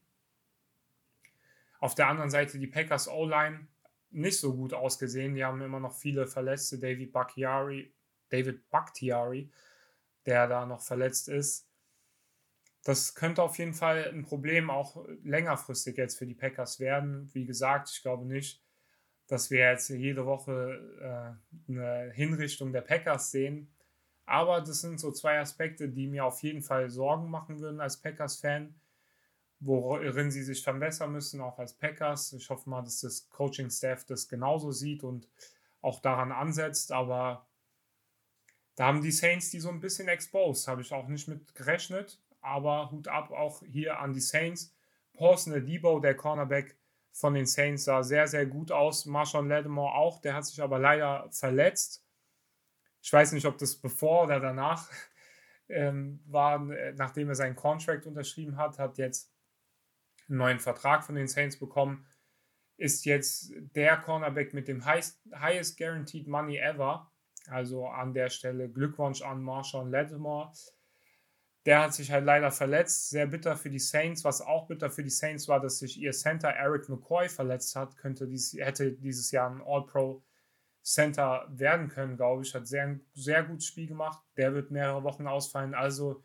Auf 1.83 1.95
der 1.95 2.07
anderen 2.07 2.29
Seite 2.29 2.59
die 2.59 2.67
Packers 2.67 3.09
O-Line 3.09 3.67
nicht 4.09 4.39
so 4.39 4.55
gut 4.55 4.73
ausgesehen. 4.73 5.35
Die 5.35 5.43
haben 5.43 5.61
immer 5.61 5.81
noch 5.81 5.93
viele 5.93 6.27
Verletzte. 6.27 6.79
David 6.79 7.11
Bakhtiari, 7.11 7.93
David 8.29 8.69
Bakhtiari, 8.69 9.51
der 10.25 10.47
da 10.47 10.65
noch 10.65 10.81
verletzt 10.81 11.27
ist. 11.27 11.67
Das 12.85 13.15
könnte 13.15 13.43
auf 13.43 13.57
jeden 13.57 13.73
Fall 13.73 14.09
ein 14.13 14.23
Problem 14.23 14.69
auch 14.69 15.05
längerfristig 15.25 15.97
jetzt 15.97 16.17
für 16.17 16.25
die 16.25 16.35
Packers 16.35 16.79
werden. 16.79 17.29
Wie 17.33 17.45
gesagt, 17.45 17.89
ich 17.89 18.01
glaube 18.01 18.25
nicht, 18.25 18.63
dass 19.27 19.51
wir 19.51 19.69
jetzt 19.69 19.89
jede 19.89 20.25
Woche 20.25 21.35
äh, 21.67 21.69
eine 21.69 22.11
Hinrichtung 22.13 22.71
der 22.71 22.79
Packers 22.79 23.29
sehen. 23.29 23.75
Aber 24.25 24.61
das 24.61 24.79
sind 24.79 25.01
so 25.01 25.11
zwei 25.11 25.37
Aspekte, 25.37 25.89
die 25.89 26.07
mir 26.07 26.23
auf 26.23 26.43
jeden 26.43 26.61
Fall 26.61 26.89
Sorgen 26.89 27.29
machen 27.29 27.59
würden 27.59 27.81
als 27.81 28.01
Packers-Fan, 28.01 28.73
worin 29.65 30.31
sie 30.31 30.43
sich 30.43 30.63
verbessern 30.63 31.11
müssen, 31.11 31.41
auch 31.41 31.59
als 31.59 31.73
Packers. 31.73 32.33
Ich 32.33 32.49
hoffe 32.49 32.69
mal, 32.69 32.81
dass 32.81 33.01
das 33.01 33.29
Coaching-Staff 33.29 34.05
das 34.05 34.27
genauso 34.27 34.71
sieht 34.71 35.03
und 35.03 35.27
auch 35.81 35.99
daran 35.99 36.31
ansetzt. 36.31 36.91
Aber 36.91 37.47
da 38.75 38.87
haben 38.87 39.01
die 39.01 39.11
Saints 39.11 39.49
die 39.51 39.59
so 39.59 39.69
ein 39.69 39.79
bisschen 39.79 40.07
exposed, 40.07 40.67
habe 40.67 40.81
ich 40.81 40.91
auch 40.93 41.07
nicht 41.07 41.27
mit 41.27 41.53
gerechnet 41.55 42.19
aber 42.43 42.91
Hut 42.91 43.07
ab 43.07 43.31
auch 43.31 43.63
hier 43.65 43.99
an 43.99 44.13
die 44.13 44.19
Saints. 44.19 44.75
Paulson 45.13 45.65
Debo, 45.65 45.99
der 45.99 46.15
Cornerback 46.15 46.75
von 47.11 47.33
den 47.33 47.45
Saints, 47.45 47.85
sah 47.85 48.03
sehr, 48.03 48.27
sehr 48.27 48.45
gut 48.45 48.71
aus. 48.71 49.05
Marshawn 49.05 49.47
Lattimore 49.47 49.93
auch, 49.93 50.19
der 50.19 50.35
hat 50.35 50.45
sich 50.45 50.61
aber 50.61 50.79
leider 50.79 51.29
verletzt. 51.31 52.05
Ich 53.01 53.11
weiß 53.11 53.31
nicht, 53.33 53.45
ob 53.45 53.57
das 53.57 53.75
bevor 53.75 54.23
oder 54.23 54.39
danach 54.39 54.89
ähm, 55.69 56.21
war, 56.25 56.59
nachdem 56.95 57.29
er 57.29 57.35
seinen 57.35 57.55
Contract 57.55 58.05
unterschrieben 58.05 58.57
hat, 58.57 58.77
hat 58.77 58.97
jetzt 58.97 59.32
einen 60.27 60.37
neuen 60.37 60.59
Vertrag 60.59 61.03
von 61.03 61.15
den 61.15 61.27
Saints 61.27 61.57
bekommen, 61.57 62.05
ist 62.77 63.05
jetzt 63.05 63.53
der 63.75 63.97
Cornerback 63.97 64.53
mit 64.53 64.67
dem 64.67 64.85
highest, 64.85 65.21
highest 65.33 65.77
guaranteed 65.77 66.27
money 66.27 66.57
ever. 66.57 67.09
Also 67.47 67.87
an 67.87 68.13
der 68.13 68.29
Stelle 68.29 68.69
Glückwunsch 68.69 69.21
an 69.21 69.41
Marshawn 69.41 69.91
Lattimore. 69.91 70.51
Der 71.65 71.81
hat 71.81 71.93
sich 71.93 72.11
halt 72.11 72.25
leider 72.25 72.51
verletzt. 72.51 73.09
Sehr 73.09 73.27
bitter 73.27 73.55
für 73.57 73.69
die 73.69 73.79
Saints. 73.79 74.23
Was 74.23 74.41
auch 74.41 74.67
bitter 74.67 74.89
für 74.89 75.03
die 75.03 75.09
Saints 75.09 75.47
war, 75.47 75.59
dass 75.59 75.79
sich 75.79 75.97
ihr 75.97 76.11
Center 76.11 76.49
Eric 76.49 76.89
McCoy 76.89 77.29
verletzt 77.29 77.75
hat. 77.75 77.95
Könnte 77.97 78.27
dies, 78.27 78.53
hätte 78.53 78.93
dieses 78.93 79.31
Jahr 79.31 79.49
ein 79.49 79.61
All-Pro 79.61 80.23
Center 80.81 81.47
werden 81.49 81.87
können, 81.87 82.17
glaube 82.17 82.43
ich. 82.43 82.53
Hat 82.53 82.67
sehr, 82.67 82.99
sehr 83.13 83.43
gutes 83.43 83.65
Spiel 83.65 83.87
gemacht. 83.87 84.21
Der 84.37 84.53
wird 84.53 84.71
mehrere 84.71 85.03
Wochen 85.03 85.27
ausfallen. 85.27 85.73
Also 85.73 86.23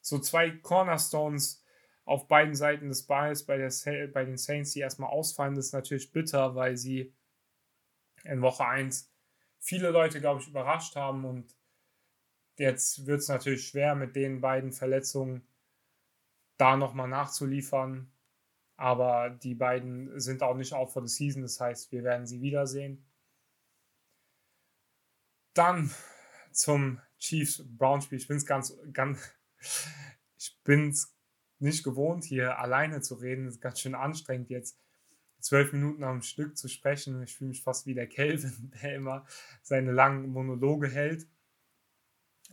so 0.00 0.18
zwei 0.18 0.50
Cornerstones 0.50 1.62
auf 2.06 2.26
beiden 2.28 2.54
Seiten 2.54 2.88
des 2.88 3.06
Balls 3.06 3.44
bei, 3.44 3.58
der, 3.58 3.70
bei 4.08 4.24
den 4.24 4.38
Saints, 4.38 4.72
die 4.72 4.80
erstmal 4.80 5.10
ausfallen, 5.10 5.56
ist 5.56 5.72
natürlich 5.72 6.12
bitter, 6.12 6.54
weil 6.54 6.78
sie 6.78 7.14
in 8.24 8.40
Woche 8.40 8.66
1 8.66 9.12
viele 9.58 9.90
Leute, 9.90 10.20
glaube 10.20 10.40
ich, 10.40 10.48
überrascht 10.48 10.96
haben 10.96 11.26
und 11.26 11.54
Jetzt 12.58 13.06
wird 13.06 13.20
es 13.20 13.28
natürlich 13.28 13.68
schwer, 13.68 13.94
mit 13.94 14.16
den 14.16 14.40
beiden 14.40 14.72
Verletzungen 14.72 15.46
da 16.56 16.76
nochmal 16.76 17.08
nachzuliefern. 17.08 18.10
Aber 18.76 19.30
die 19.30 19.54
beiden 19.54 20.18
sind 20.20 20.42
auch 20.42 20.56
nicht 20.56 20.72
out 20.72 20.90
for 20.90 21.06
the 21.06 21.14
season. 21.14 21.42
Das 21.42 21.60
heißt, 21.60 21.92
wir 21.92 22.02
werden 22.02 22.26
sie 22.26 22.40
wiedersehen. 22.40 23.06
Dann 25.54 25.90
zum 26.52 27.00
Chiefs 27.18 27.62
Brown 27.66 28.00
Spiel. 28.00 28.18
Ich 28.18 28.28
bin 28.28 28.36
es 28.36 28.46
ganz, 28.46 28.74
ganz, 28.92 29.32
ich 30.36 30.58
bin 30.62 30.90
es 30.90 31.15
nicht 31.58 31.84
gewohnt, 31.84 32.24
hier 32.24 32.58
alleine 32.58 33.00
zu 33.00 33.14
reden. 33.14 33.46
Das 33.46 33.54
ist 33.54 33.60
ganz 33.60 33.80
schön 33.80 33.94
anstrengend 33.94 34.50
jetzt 34.50 34.78
zwölf 35.40 35.72
Minuten 35.72 36.04
am 36.04 36.22
Stück 36.22 36.56
zu 36.56 36.68
sprechen. 36.68 37.22
Ich 37.22 37.36
fühle 37.36 37.48
mich 37.48 37.62
fast 37.62 37.86
wie 37.86 37.94
der 37.94 38.08
Kelvin, 38.08 38.72
der 38.82 38.96
immer 38.96 39.26
seine 39.62 39.92
langen 39.92 40.28
Monologe 40.28 40.88
hält 40.88 41.26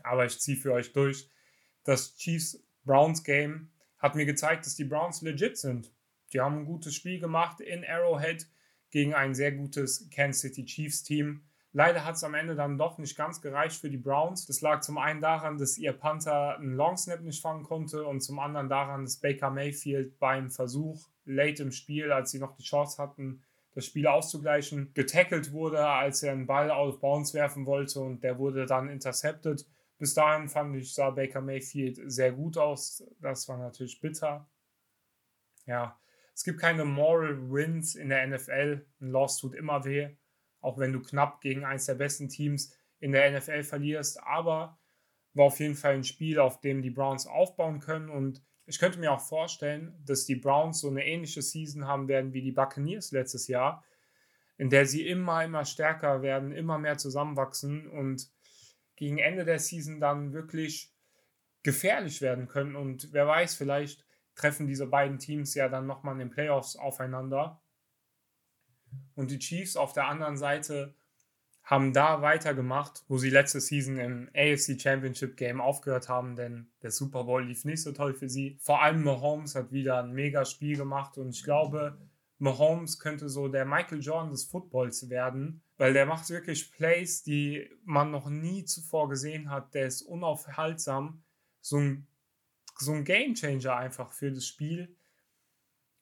aber 0.01 0.25
ich 0.25 0.39
ziehe 0.39 0.57
für 0.57 0.73
euch 0.73 0.93
durch. 0.93 1.29
Das 1.83 2.15
Chiefs-Browns-Game 2.15 3.69
hat 3.97 4.15
mir 4.15 4.25
gezeigt, 4.25 4.65
dass 4.65 4.75
die 4.75 4.85
Browns 4.85 5.21
legit 5.21 5.57
sind. 5.57 5.93
Die 6.31 6.39
haben 6.39 6.59
ein 6.59 6.65
gutes 6.65 6.95
Spiel 6.95 7.19
gemacht 7.19 7.61
in 7.61 7.85
Arrowhead 7.85 8.47
gegen 8.89 9.13
ein 9.13 9.35
sehr 9.35 9.51
gutes 9.51 10.09
Kansas 10.09 10.41
City 10.41 10.65
Chiefs-Team. 10.65 11.43
Leider 11.75 12.05
hat 12.05 12.15
es 12.15 12.23
am 12.23 12.35
Ende 12.35 12.53
dann 12.53 12.77
doch 12.77 12.99
nicht 12.99 13.17
ganz 13.17 13.41
gereicht 13.41 13.81
für 13.81 13.89
die 13.89 13.97
Browns. 13.97 14.45
Das 14.45 14.61
lag 14.61 14.81
zum 14.81 14.99
einen 14.99 15.21
daran, 15.21 15.57
dass 15.57 15.79
ihr 15.79 15.91
Panther 15.91 16.57
einen 16.57 16.75
Longsnap 16.75 17.21
nicht 17.21 17.41
fangen 17.41 17.63
konnte 17.63 18.05
und 18.05 18.21
zum 18.21 18.37
anderen 18.37 18.69
daran, 18.69 19.05
dass 19.05 19.17
Baker 19.17 19.49
Mayfield 19.49 20.19
beim 20.19 20.51
Versuch 20.51 21.09
late 21.25 21.63
im 21.63 21.71
Spiel, 21.71 22.11
als 22.11 22.29
sie 22.29 22.37
noch 22.37 22.55
die 22.55 22.63
Chance 22.63 23.01
hatten, 23.01 23.41
das 23.73 23.87
Spiel 23.87 24.05
auszugleichen, 24.05 24.93
getackelt 24.93 25.51
wurde, 25.51 25.83
als 25.83 26.21
er 26.21 26.33
einen 26.33 26.45
Ball 26.45 26.69
auf 26.69 26.99
Bounce 26.99 27.33
werfen 27.33 27.65
wollte 27.65 28.01
und 28.01 28.23
der 28.23 28.37
wurde 28.37 28.67
dann 28.67 28.87
intercepted. 28.87 29.65
Bis 29.97 30.13
dahin 30.13 30.49
fand 30.49 30.75
ich, 30.75 30.93
sah 30.93 31.09
Baker 31.09 31.41
Mayfield 31.41 31.99
sehr 32.05 32.33
gut 32.33 32.55
aus. 32.55 33.03
Das 33.19 33.47
war 33.49 33.57
natürlich 33.57 33.99
bitter. 33.99 34.47
Ja, 35.65 35.97
es 36.35 36.43
gibt 36.43 36.59
keine 36.59 36.85
Moral 36.85 37.51
Wins 37.51 37.95
in 37.95 38.09
der 38.09 38.27
NFL. 38.27 38.85
Ein 39.01 39.09
Loss 39.09 39.37
tut 39.37 39.55
immer 39.55 39.85
weh, 39.85 40.15
auch 40.63 40.79
wenn 40.79 40.93
du 40.93 41.01
knapp 41.01 41.41
gegen 41.41 41.65
eines 41.65 41.85
der 41.85 41.95
besten 41.95 42.29
Teams 42.29 42.75
in 42.99 43.11
der 43.11 43.29
NFL 43.31 43.63
verlierst. 43.63 44.23
Aber 44.23 44.79
war 45.33 45.45
auf 45.45 45.59
jeden 45.59 45.75
Fall 45.75 45.95
ein 45.95 46.03
Spiel, 46.03 46.39
auf 46.39 46.61
dem 46.61 46.81
die 46.81 46.89
Browns 46.89 47.27
aufbauen 47.27 47.79
können. 47.79 48.09
Und 48.09 48.41
ich 48.65 48.79
könnte 48.79 48.99
mir 48.99 49.11
auch 49.11 49.21
vorstellen, 49.21 49.93
dass 50.05 50.25
die 50.25 50.35
Browns 50.35 50.79
so 50.79 50.89
eine 50.89 51.05
ähnliche 51.05 51.41
Season 51.41 51.85
haben 51.85 52.07
werden 52.07 52.33
wie 52.33 52.41
die 52.41 52.51
Buccaneers 52.51 53.11
letztes 53.11 53.47
Jahr, 53.47 53.83
in 54.57 54.69
der 54.69 54.85
sie 54.85 55.07
immer, 55.07 55.43
immer 55.43 55.65
stärker 55.65 56.21
werden, 56.21 56.51
immer 56.51 56.77
mehr 56.77 56.97
zusammenwachsen 56.97 57.87
und 57.89 58.29
gegen 58.95 59.17
Ende 59.17 59.43
der 59.43 59.59
Season 59.59 59.99
dann 59.99 60.33
wirklich 60.33 60.93
gefährlich 61.63 62.21
werden 62.21 62.47
können. 62.47 62.75
Und 62.75 63.11
wer 63.11 63.27
weiß, 63.27 63.55
vielleicht 63.55 64.05
treffen 64.35 64.67
diese 64.67 64.87
beiden 64.87 65.19
Teams 65.19 65.55
ja 65.55 65.67
dann 65.67 65.87
nochmal 65.87 66.13
in 66.13 66.19
den 66.19 66.29
Playoffs 66.29 66.75
aufeinander. 66.75 67.62
Und 69.15 69.31
die 69.31 69.39
Chiefs 69.39 69.75
auf 69.75 69.93
der 69.93 70.07
anderen 70.07 70.37
Seite 70.37 70.93
haben 71.63 71.93
da 71.93 72.21
weitergemacht, 72.21 73.03
wo 73.07 73.17
sie 73.17 73.29
letzte 73.29 73.61
Season 73.61 73.97
im 73.97 74.29
AFC 74.35 74.79
Championship 74.79 75.37
Game 75.37 75.61
aufgehört 75.61 76.09
haben, 76.09 76.35
denn 76.35 76.67
der 76.81 76.91
Super 76.91 77.23
Bowl 77.23 77.45
lief 77.45 77.63
nicht 77.63 77.81
so 77.81 77.93
toll 77.93 78.13
für 78.13 78.27
sie. 78.27 78.57
Vor 78.59 78.81
allem 78.81 79.03
Mahomes 79.03 79.55
hat 79.55 79.71
wieder 79.71 80.03
ein 80.03 80.11
mega 80.11 80.43
Spiel 80.43 80.75
gemacht 80.75 81.17
und 81.17 81.29
ich 81.29 81.43
glaube, 81.43 81.97
Mahomes 82.43 82.99
könnte 82.99 83.29
so 83.29 83.47
der 83.47 83.63
Michael 83.63 84.01
Jordan 84.01 84.31
des 84.31 84.43
Footballs 84.43 85.09
werden, 85.09 85.61
weil 85.77 85.93
der 85.93 86.05
macht 86.05 86.29
wirklich 86.29 86.71
Plays, 86.73 87.23
die 87.23 87.69
man 87.85 88.11
noch 88.11 88.27
nie 88.29 88.65
zuvor 88.65 89.07
gesehen 89.07 89.49
hat. 89.49 89.73
Der 89.73 89.87
ist 89.87 90.01
unaufhaltsam. 90.01 91.23
So 91.61 91.77
ein, 91.77 92.07
so 92.77 92.91
ein 92.91 93.05
Game 93.05 93.35
Changer 93.35 93.77
einfach 93.77 94.11
für 94.11 94.31
das 94.31 94.45
Spiel. 94.45 94.93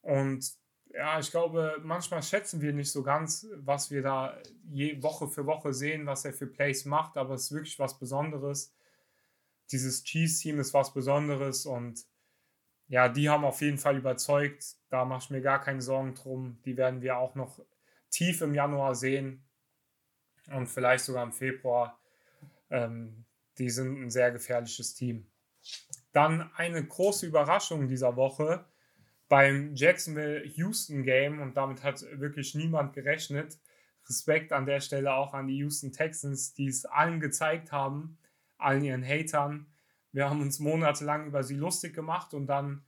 Und 0.02 0.52
ja, 0.94 1.20
ich 1.20 1.32
glaube, 1.32 1.78
manchmal 1.84 2.24
schätzen 2.24 2.62
wir 2.62 2.74
nicht 2.74 2.92
so 2.92 3.04
ganz, 3.04 3.48
was 3.56 3.92
wir 3.92 4.02
da 4.02 4.38
je 4.70 5.02
Woche 5.02 5.28
für 5.28 5.46
Woche 5.46 5.74
sehen, 5.74 6.06
was 6.06 6.26
er 6.26 6.34
für 6.34 6.48
Plays 6.48 6.86
macht, 6.86 7.18
aber 7.18 7.36
es 7.36 7.46
ist 7.46 7.52
wirklich 7.52 7.80
was 7.80 7.98
Besonderes. 7.98 8.74
Dieses 9.72 10.04
Cheese-Team 10.04 10.60
ist 10.60 10.74
was 10.74 10.94
Besonderes 10.94 11.66
und 11.66 12.06
ja, 12.88 13.08
die 13.08 13.30
haben 13.30 13.46
auf 13.46 13.62
jeden 13.62 13.78
Fall 13.78 13.98
überzeugt. 13.98 14.76
Da 14.90 15.06
mache 15.06 15.24
ich 15.24 15.30
mir 15.30 15.42
gar 15.42 15.62
keine 15.62 15.82
Sorgen 15.82 16.14
drum. 16.14 16.60
Die 16.66 16.76
werden 16.76 17.02
wir 17.02 17.18
auch 17.18 17.36
noch 17.36 17.60
tief 18.10 18.42
im 18.42 18.54
Januar 18.54 18.96
sehen 18.96 19.46
und 20.48 20.68
vielleicht 20.68 21.06
sogar 21.06 21.24
im 21.24 21.32
Februar. 21.32 21.98
Ähm, 22.70 23.26
die 23.58 23.70
sind 23.70 24.02
ein 24.02 24.10
sehr 24.10 24.32
gefährliches 24.32 24.94
Team. 24.94 25.32
Dann 26.12 26.52
eine 26.56 26.86
große 26.86 27.26
Überraschung 27.26 27.88
dieser 27.88 28.18
Woche 28.18 28.66
beim 29.32 29.76
Jacksonville-Houston-Game 29.76 31.40
und 31.40 31.56
damit 31.56 31.84
hat 31.84 32.06
wirklich 32.20 32.54
niemand 32.54 32.92
gerechnet. 32.92 33.58
Respekt 34.10 34.52
an 34.52 34.66
der 34.66 34.82
Stelle 34.82 35.14
auch 35.14 35.34
an 35.34 35.48
die 35.48 35.56
Houston 35.56 35.94
Texans, 35.94 36.54
die 36.54 36.68
es 36.68 36.84
allen 36.84 37.22
gezeigt 37.22 37.72
haben, 37.72 38.18
allen 38.58 38.84
ihren 38.84 39.06
Hatern. 39.06 39.68
Wir 40.12 40.30
haben 40.30 40.42
uns 40.42 40.60
monatelang 40.60 41.28
über 41.28 41.44
sie 41.44 41.56
lustig 41.56 41.94
gemacht 41.94 42.34
und 42.34 42.48
dann 42.48 42.84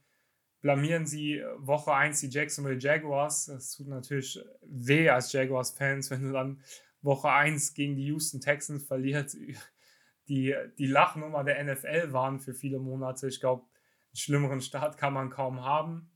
blamieren 0.59 1.05
sie 1.05 1.41
Woche 1.59 1.93
1 1.93 2.19
die 2.19 2.29
Jacksonville 2.29 2.77
Jaguars. 2.77 3.45
Das 3.45 3.71
tut 3.71 3.87
natürlich 3.87 4.37
weh 4.63 5.09
als 5.09 5.31
Jaguars-Fans, 5.31 6.11
wenn 6.11 6.23
du 6.23 6.33
dann 6.33 6.61
Woche 7.01 7.31
1 7.31 7.73
gegen 7.73 7.95
die 7.95 8.07
Houston 8.07 8.41
Texans 8.41 8.83
verlierst. 8.83 9.37
die, 10.27 10.53
die 10.77 10.87
Lachnummer 10.87 11.45
der 11.45 11.63
NFL 11.63 12.11
waren 12.11 12.41
für 12.41 12.53
viele 12.53 12.79
Monate. 12.79 13.29
Ich 13.29 13.39
glaube, 13.39 13.63
einen 13.63 14.17
schlimmeren 14.17 14.59
Start 14.59 14.97
kann 14.97 15.13
man 15.13 15.29
kaum 15.29 15.63
haben. 15.63 16.09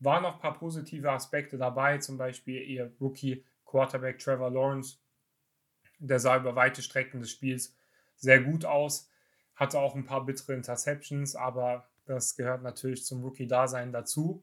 Waren 0.00 0.22
noch 0.22 0.34
ein 0.34 0.40
paar 0.40 0.58
positive 0.58 1.10
Aspekte 1.10 1.58
dabei, 1.58 1.98
zum 1.98 2.18
Beispiel 2.18 2.62
ihr 2.62 2.92
Rookie 3.00 3.44
Quarterback 3.64 4.18
Trevor 4.18 4.50
Lawrence. 4.50 4.98
Der 5.98 6.20
sah 6.20 6.36
über 6.36 6.54
weite 6.54 6.82
Strecken 6.82 7.20
des 7.20 7.32
Spiels 7.32 7.76
sehr 8.16 8.40
gut 8.40 8.64
aus, 8.64 9.10
hatte 9.54 9.78
auch 9.78 9.94
ein 9.94 10.04
paar 10.04 10.24
bittere 10.24 10.54
Interceptions, 10.54 11.34
aber 11.34 11.88
das 12.04 12.36
gehört 12.36 12.62
natürlich 12.62 13.04
zum 13.04 13.22
Rookie-Dasein 13.22 13.92
dazu. 13.92 14.42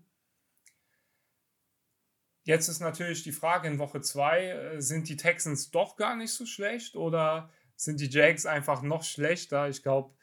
Jetzt 2.43 2.67
ist 2.67 2.79
natürlich 2.79 3.23
die 3.23 3.31
Frage 3.31 3.67
in 3.67 3.79
Woche 3.79 4.01
2, 4.01 4.47
äh, 4.47 4.81
sind 4.81 5.09
die 5.09 5.17
Texans 5.17 5.71
doch 5.71 5.95
gar 5.95 6.15
nicht 6.15 6.31
so 6.31 6.45
schlecht 6.45 6.95
oder 6.95 7.49
sind 7.75 7.99
die 7.99 8.09
Jags 8.09 8.45
einfach 8.45 8.83
noch 8.83 9.03
schlechter? 9.03 9.67
Ich 9.67 9.81
glaube, 9.81 10.13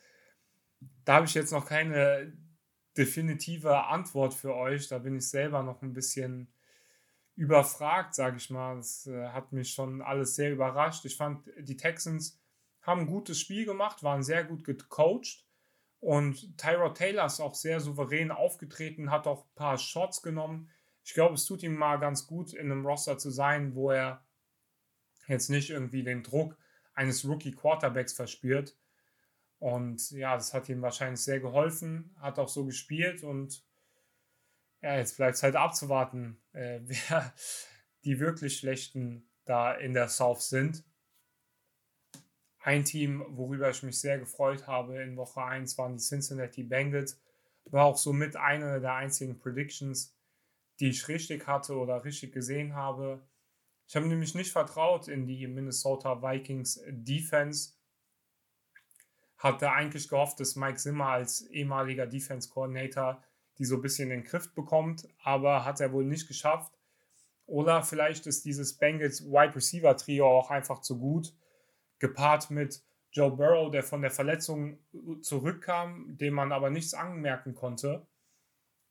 da 1.04 1.14
habe 1.14 1.26
ich 1.26 1.34
jetzt 1.34 1.50
noch 1.50 1.66
keine 1.66 2.32
definitive 2.96 3.86
Antwort 3.86 4.34
für 4.34 4.54
euch. 4.54 4.88
Da 4.88 4.98
bin 4.98 5.16
ich 5.16 5.28
selber 5.28 5.62
noch 5.62 5.82
ein 5.82 5.92
bisschen 5.92 6.52
überfragt, 7.34 8.14
sage 8.14 8.36
ich 8.36 8.50
mal. 8.50 8.76
Das 8.76 9.06
äh, 9.06 9.28
hat 9.28 9.52
mich 9.52 9.72
schon 9.72 10.02
alles 10.02 10.34
sehr 10.34 10.52
überrascht. 10.52 11.04
Ich 11.04 11.16
fand, 11.16 11.50
die 11.58 11.76
Texans 11.76 12.40
haben 12.82 13.02
ein 13.02 13.06
gutes 13.06 13.38
Spiel 13.38 13.64
gemacht, 13.64 14.02
waren 14.02 14.22
sehr 14.22 14.44
gut 14.44 14.64
gecoacht. 14.64 15.46
Und 16.00 16.58
Tyrod 16.58 16.96
Taylor 16.96 17.26
ist 17.26 17.40
auch 17.40 17.54
sehr 17.54 17.80
souverän 17.80 18.32
aufgetreten, 18.32 19.10
hat 19.10 19.26
auch 19.26 19.44
ein 19.44 19.54
paar 19.54 19.78
Shots 19.78 20.22
genommen 20.22 20.68
ich 21.04 21.14
glaube, 21.14 21.34
es 21.34 21.44
tut 21.44 21.62
ihm 21.62 21.74
mal 21.74 21.98
ganz 21.98 22.26
gut, 22.26 22.52
in 22.52 22.70
einem 22.70 22.86
Roster 22.86 23.18
zu 23.18 23.30
sein, 23.30 23.74
wo 23.74 23.90
er 23.90 24.24
jetzt 25.26 25.50
nicht 25.50 25.70
irgendwie 25.70 26.04
den 26.04 26.22
Druck 26.22 26.56
eines 26.94 27.26
Rookie-Quarterbacks 27.26 28.12
verspürt. 28.12 28.76
Und 29.62 30.10
ja, 30.10 30.34
das 30.34 30.52
hat 30.54 30.68
ihm 30.68 30.82
wahrscheinlich 30.82 31.20
sehr 31.20 31.38
geholfen, 31.38 32.16
hat 32.18 32.40
auch 32.40 32.48
so 32.48 32.64
gespielt 32.64 33.22
und 33.22 33.64
ja, 34.80 34.96
jetzt 34.96 35.16
bleibt 35.16 35.36
es 35.36 35.44
halt 35.44 35.54
abzuwarten, 35.54 36.42
äh, 36.52 36.80
wer 36.82 37.32
die 38.02 38.18
wirklich 38.18 38.58
Schlechten 38.58 39.30
da 39.44 39.72
in 39.72 39.94
der 39.94 40.08
South 40.08 40.42
sind. 40.42 40.82
Ein 42.58 42.84
Team, 42.84 43.24
worüber 43.28 43.70
ich 43.70 43.84
mich 43.84 44.00
sehr 44.00 44.18
gefreut 44.18 44.66
habe 44.66 45.00
in 45.00 45.16
Woche 45.16 45.44
1, 45.44 45.78
waren 45.78 45.96
die 45.96 46.02
Cincinnati 46.02 46.64
Bengals. 46.64 47.22
War 47.66 47.84
auch 47.84 47.98
somit 47.98 48.34
eine 48.34 48.80
der 48.80 48.94
einzigen 48.94 49.38
Predictions, 49.38 50.18
die 50.80 50.88
ich 50.88 51.06
richtig 51.06 51.46
hatte 51.46 51.76
oder 51.76 52.04
richtig 52.04 52.32
gesehen 52.32 52.74
habe. 52.74 53.24
Ich 53.86 53.94
habe 53.94 54.08
nämlich 54.08 54.34
nicht 54.34 54.50
vertraut 54.50 55.06
in 55.06 55.24
die 55.24 55.46
Minnesota 55.46 56.20
Vikings 56.20 56.82
Defense. 56.88 57.74
Hatte 59.42 59.72
eigentlich 59.72 60.08
gehofft, 60.08 60.40
dass 60.40 60.56
Mike 60.56 60.76
Zimmer 60.76 61.06
als 61.06 61.42
ehemaliger 61.50 62.06
Defense 62.06 62.48
Coordinator 62.48 63.22
die 63.58 63.64
so 63.64 63.76
ein 63.76 63.82
bisschen 63.82 64.10
in 64.10 64.22
den 64.22 64.24
Griff 64.24 64.52
bekommt, 64.54 65.06
aber 65.22 65.64
hat 65.64 65.80
er 65.80 65.92
wohl 65.92 66.04
nicht 66.04 66.28
geschafft. 66.28 66.72
Oder 67.46 67.82
vielleicht 67.82 68.26
ist 68.26 68.44
dieses 68.44 68.76
Bengals 68.78 69.24
Wide 69.24 69.54
Receiver 69.54 69.96
Trio 69.96 70.26
auch 70.26 70.50
einfach 70.50 70.80
zu 70.80 70.98
gut, 70.98 71.34
gepaart 71.98 72.50
mit 72.50 72.82
Joe 73.12 73.30
Burrow, 73.30 73.70
der 73.70 73.82
von 73.82 74.00
der 74.00 74.10
Verletzung 74.10 74.78
zurückkam, 75.20 76.16
dem 76.16 76.34
man 76.34 76.50
aber 76.50 76.70
nichts 76.70 76.94
anmerken 76.94 77.54
konnte. 77.54 78.06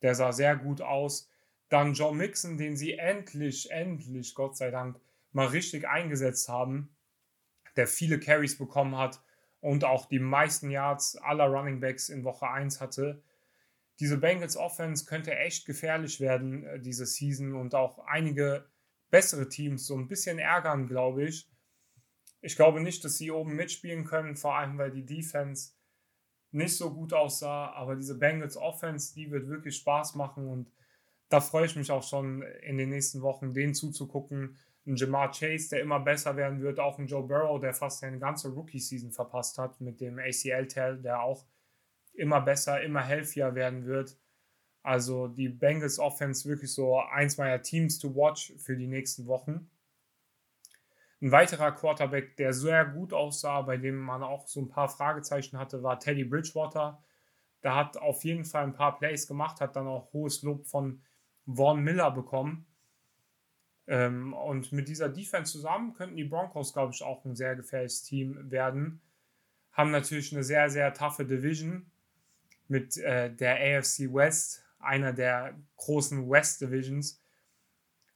Der 0.03 0.15
sah 0.15 0.31
sehr 0.31 0.55
gut 0.55 0.81
aus. 0.81 1.29
Dann 1.69 1.93
Joe 1.93 2.13
Mixon, 2.13 2.57
den 2.57 2.75
sie 2.75 2.93
endlich, 2.93 3.71
endlich, 3.71 4.35
Gott 4.35 4.57
sei 4.57 4.69
Dank, 4.69 4.99
mal 5.31 5.47
richtig 5.47 5.87
eingesetzt 5.87 6.49
haben, 6.49 6.95
der 7.75 7.87
viele 7.87 8.19
Carries 8.19 8.57
bekommen 8.57 8.97
hat 8.97 9.21
und 9.61 9.85
auch 9.85 10.07
die 10.07 10.19
meisten 10.19 10.69
Yards 10.69 11.15
aller 11.17 11.45
Running 11.45 11.79
Backs 11.79 12.09
in 12.09 12.23
Woche 12.23 12.49
1 12.49 12.81
hatte. 12.81 13.23
Diese 13.99 14.17
Bengals 14.17 14.57
Offense 14.57 15.05
könnte 15.05 15.35
echt 15.35 15.65
gefährlich 15.65 16.19
werden 16.19 16.65
äh, 16.65 16.79
diese 16.79 17.05
Season 17.05 17.55
und 17.55 17.75
auch 17.75 17.99
einige 17.99 18.65
bessere 19.11 19.47
Teams 19.47 19.85
so 19.85 19.95
ein 19.95 20.07
bisschen 20.07 20.39
ärgern, 20.39 20.87
glaube 20.87 21.23
ich. 21.25 21.47
Ich 22.41 22.55
glaube 22.55 22.81
nicht, 22.81 23.05
dass 23.05 23.17
sie 23.17 23.29
oben 23.29 23.55
mitspielen 23.55 24.03
können, 24.03 24.35
vor 24.35 24.55
allem 24.55 24.77
weil 24.79 24.91
die 24.91 25.05
Defense 25.05 25.73
nicht 26.51 26.75
so 26.75 26.93
gut 26.93 27.13
aussah, 27.13 27.71
aber 27.73 27.95
diese 27.95 28.17
Bengals 28.17 28.57
Offense, 28.57 29.13
die 29.13 29.29
wird 29.31 29.47
wirklich 29.47 29.77
Spaß 29.77 30.15
machen 30.15 30.47
und 30.47 30.71
da 31.29 31.39
freue 31.39 31.65
ich 31.65 31.75
mich 31.75 31.91
auch 31.91 32.03
schon 32.03 32.41
in 32.41 32.77
den 32.77 32.89
nächsten 32.89 33.21
Wochen, 33.21 33.53
denen 33.53 33.73
zuzugucken. 33.73 34.57
Ein 34.85 34.95
Jamar 34.95 35.31
Chase, 35.31 35.69
der 35.69 35.81
immer 35.81 35.99
besser 35.99 36.35
werden 36.35 36.61
wird, 36.61 36.79
auch 36.79 36.97
ein 36.97 37.07
Joe 37.07 37.27
Burrow, 37.27 37.59
der 37.59 37.73
fast 37.73 37.99
seine 37.99 38.17
ganze 38.17 38.49
Rookie-Season 38.49 39.11
verpasst 39.11 39.57
hat 39.57 39.79
mit 39.79 40.01
dem 40.01 40.17
ACL-Teil, 40.17 41.01
der 41.01 41.21
auch 41.21 41.45
immer 42.13 42.41
besser, 42.41 42.81
immer 42.81 43.01
healthier 43.01 43.53
werden 43.53 43.85
wird. 43.85 44.17
Also 44.83 45.27
die 45.27 45.49
Bengals 45.49 45.99
Offense 45.99 46.49
wirklich 46.49 46.73
so 46.73 46.99
eins 46.99 47.37
meiner 47.37 47.61
Teams 47.61 47.99
to 47.99 48.15
watch 48.15 48.53
für 48.57 48.75
die 48.75 48.87
nächsten 48.87 49.27
Wochen. 49.27 49.69
Ein 51.21 51.31
weiterer 51.31 51.71
Quarterback, 51.71 52.35
der 52.37 52.51
sehr 52.51 52.83
gut 52.85 53.13
aussah, 53.13 53.61
bei 53.61 53.77
dem 53.77 53.97
man 53.97 54.23
auch 54.23 54.47
so 54.47 54.59
ein 54.59 54.69
paar 54.69 54.89
Fragezeichen 54.89 55.59
hatte, 55.59 55.83
war 55.83 55.99
Teddy 55.99 56.23
Bridgewater. 56.23 57.03
Der 57.61 57.75
hat 57.75 57.97
auf 57.97 58.23
jeden 58.23 58.43
Fall 58.43 58.63
ein 58.63 58.73
paar 58.73 58.97
Plays 58.97 59.27
gemacht, 59.27 59.61
hat 59.61 59.75
dann 59.75 59.85
auch 59.85 60.11
hohes 60.13 60.41
Lob 60.41 60.65
von 60.65 61.03
Vaughn 61.45 61.83
Miller 61.83 62.09
bekommen. 62.09 62.65
Ähm, 63.91 64.31
und 64.31 64.71
mit 64.71 64.87
dieser 64.87 65.09
Defense 65.09 65.51
zusammen 65.51 65.93
könnten 65.93 66.15
die 66.15 66.23
Broncos, 66.23 66.71
glaube 66.71 66.93
ich, 66.93 67.03
auch 67.03 67.25
ein 67.25 67.35
sehr 67.35 67.57
gefährliches 67.57 68.03
Team 68.03 68.49
werden. 68.49 69.01
Haben 69.73 69.91
natürlich 69.91 70.31
eine 70.31 70.45
sehr, 70.45 70.69
sehr 70.69 70.93
taffe 70.93 71.25
Division 71.25 71.91
mit 72.69 72.95
äh, 72.95 73.35
der 73.35 73.55
AFC 73.55 74.13
West, 74.13 74.63
einer 74.79 75.11
der 75.11 75.59
großen 75.75 76.29
West 76.29 76.61
Divisions. 76.61 77.21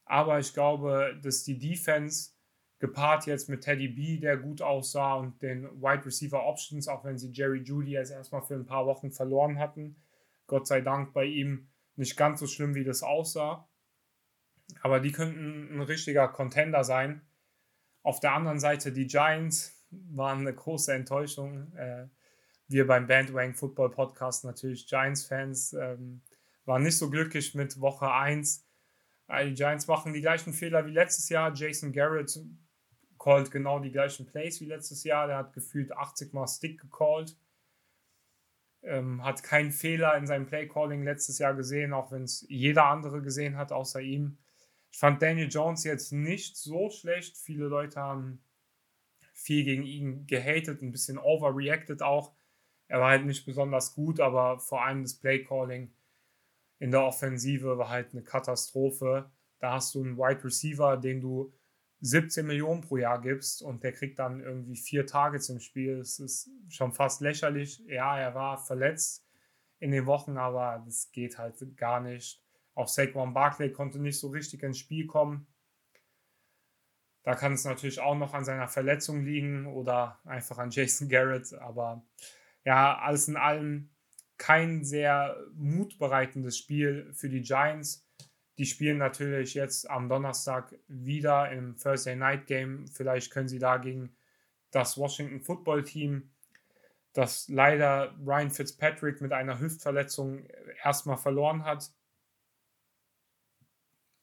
Aber 0.05 0.39
ich 0.39 0.53
glaube, 0.53 1.19
dass 1.21 1.43
die 1.43 1.59
Defense 1.59 2.31
gepaart 2.79 3.25
jetzt 3.25 3.49
mit 3.49 3.59
Teddy 3.59 3.89
B, 3.89 4.17
der 4.17 4.37
gut 4.37 4.61
aussah, 4.61 5.15
und 5.15 5.41
den 5.41 5.65
Wide 5.81 6.05
Receiver 6.05 6.45
Options, 6.45 6.87
auch 6.87 7.03
wenn 7.03 7.17
sie 7.17 7.31
Jerry 7.33 7.59
Judy 7.59 7.91
jetzt 7.91 8.11
erstmal 8.11 8.43
für 8.43 8.55
ein 8.55 8.65
paar 8.65 8.85
Wochen 8.85 9.11
verloren 9.11 9.59
hatten. 9.59 9.97
Gott 10.47 10.67
sei 10.67 10.79
Dank 10.79 11.11
bei 11.11 11.25
ihm 11.25 11.67
nicht 11.97 12.15
ganz 12.15 12.39
so 12.39 12.47
schlimm, 12.47 12.75
wie 12.75 12.85
das 12.85 13.03
aussah. 13.03 13.67
Aber 14.81 14.99
die 14.99 15.11
könnten 15.11 15.75
ein 15.75 15.81
richtiger 15.81 16.27
Contender 16.27 16.83
sein. 16.83 17.21
Auf 18.03 18.19
der 18.19 18.33
anderen 18.33 18.59
Seite, 18.59 18.91
die 18.91 19.07
Giants 19.07 19.85
waren 19.89 20.39
eine 20.39 20.53
große 20.53 20.93
Enttäuschung. 20.93 21.73
Äh, 21.75 22.07
wir 22.67 22.87
beim 22.87 23.07
Bandwagon 23.07 23.53
Football 23.53 23.91
Podcast 23.91 24.43
natürlich 24.43 24.87
Giants-Fans 24.87 25.73
ähm, 25.73 26.21
waren 26.65 26.83
nicht 26.83 26.97
so 26.97 27.09
glücklich 27.09 27.53
mit 27.53 27.79
Woche 27.79 28.11
1. 28.11 28.65
Die 29.43 29.53
Giants 29.53 29.87
machen 29.87 30.13
die 30.13 30.21
gleichen 30.21 30.53
Fehler 30.53 30.85
wie 30.85 30.91
letztes 30.91 31.29
Jahr. 31.29 31.53
Jason 31.53 31.91
Garrett 31.91 32.39
callt 33.19 33.49
genau 33.51 33.79
die 33.79 33.91
gleichen 33.91 34.25
Plays 34.25 34.61
wie 34.61 34.65
letztes 34.65 35.03
Jahr. 35.03 35.27
Der 35.27 35.37
hat 35.37 35.53
gefühlt 35.53 35.91
80 35.91 36.33
Mal 36.33 36.47
Stick 36.47 36.79
gecallt 36.81 37.35
ähm, 38.85 39.23
hat 39.23 39.43
keinen 39.43 39.71
Fehler 39.71 40.15
in 40.17 40.27
seinem 40.27 40.45
Playcalling 40.45 41.03
letztes 41.03 41.39
Jahr 41.39 41.53
gesehen, 41.53 41.93
auch 41.93 42.11
wenn 42.11 42.23
es 42.23 42.45
jeder 42.49 42.85
andere 42.85 43.21
gesehen 43.21 43.57
hat, 43.57 43.71
außer 43.71 43.99
ihm. 44.01 44.37
Ich 44.95 44.99
fand 44.99 45.21
Daniel 45.21 45.49
Jones 45.49 45.83
jetzt 45.83 46.13
nicht 46.13 46.55
so 46.55 46.89
schlecht. 46.89 47.35
Viele 47.35 47.65
Leute 47.65 47.99
haben 47.99 48.41
viel 49.33 49.65
gegen 49.65 49.83
ihn 49.83 50.25
gehatet, 50.25 50.81
ein 50.81 50.93
bisschen 50.93 51.17
overreacted 51.17 52.01
auch. 52.01 52.33
Er 52.87 53.01
war 53.01 53.09
halt 53.09 53.25
nicht 53.25 53.45
besonders 53.45 53.93
gut, 53.93 54.21
aber 54.21 54.57
vor 54.57 54.85
allem 54.85 55.03
das 55.03 55.15
Playcalling 55.15 55.93
in 56.79 56.91
der 56.91 57.03
Offensive 57.03 57.77
war 57.77 57.89
halt 57.89 58.13
eine 58.13 58.23
Katastrophe. 58.23 59.29
Da 59.59 59.73
hast 59.73 59.93
du 59.95 60.01
einen 60.01 60.17
Wide 60.17 60.45
Receiver, 60.45 60.95
den 60.95 61.19
du 61.19 61.53
17 61.99 62.47
Millionen 62.47 62.79
pro 62.79 62.95
Jahr 62.95 63.19
gibst 63.19 63.63
und 63.63 63.83
der 63.83 63.91
kriegt 63.91 64.17
dann 64.17 64.39
irgendwie 64.39 64.77
vier 64.77 65.05
Targets 65.05 65.49
im 65.49 65.59
Spiel. 65.59 65.97
Das 65.97 66.19
ist 66.19 66.49
schon 66.69 66.93
fast 66.93 67.19
lächerlich. 67.19 67.83
Ja, 67.85 68.17
er 68.17 68.33
war 68.33 68.57
verletzt 68.57 69.27
in 69.79 69.91
den 69.91 70.05
Wochen, 70.05 70.37
aber 70.37 70.81
das 70.85 71.11
geht 71.11 71.37
halt 71.37 71.75
gar 71.75 71.99
nicht. 71.99 72.44
Auch 72.75 72.87
Saquon 72.87 73.33
Barkley 73.33 73.71
konnte 73.71 73.99
nicht 73.99 74.19
so 74.19 74.27
richtig 74.27 74.61
ins 74.63 74.77
Spiel 74.77 75.07
kommen. 75.07 75.47
Da 77.23 77.33
kann 77.33 77.53
es 77.53 77.65
natürlich 77.65 77.99
auch 78.01 78.15
noch 78.15 78.33
an 78.33 78.45
seiner 78.45 78.67
Verletzung 78.67 79.23
liegen 79.23 79.65
oder 79.65 80.19
einfach 80.25 80.59
an 80.59 80.69
Jason 80.69 81.09
Garrett. 81.09 81.53
Aber 81.53 82.05
ja, 82.63 82.99
alles 82.99 83.27
in 83.27 83.37
allem 83.37 83.89
kein 84.37 84.83
sehr 84.83 85.35
mutbereitendes 85.55 86.57
Spiel 86.57 87.11
für 87.13 87.29
die 87.29 87.41
Giants. 87.41 88.05
Die 88.57 88.65
spielen 88.65 88.97
natürlich 88.97 89.53
jetzt 89.53 89.89
am 89.89 90.07
Donnerstag 90.07 90.75
wieder 90.87 91.51
im 91.51 91.77
Thursday 91.77 92.15
Night 92.15 92.45
Game. 92.45 92.87
Vielleicht 92.87 93.31
können 93.31 93.47
sie 93.47 93.59
dagegen 93.59 94.15
das 94.71 94.97
Washington 94.97 95.41
Football 95.41 95.83
Team, 95.83 96.31
das 97.13 97.47
leider 97.47 98.13
Ryan 98.25 98.51
Fitzpatrick 98.51 99.21
mit 99.21 99.31
einer 99.31 99.59
Hüftverletzung 99.59 100.45
erstmal 100.83 101.17
verloren 101.17 101.63
hat, 101.63 101.91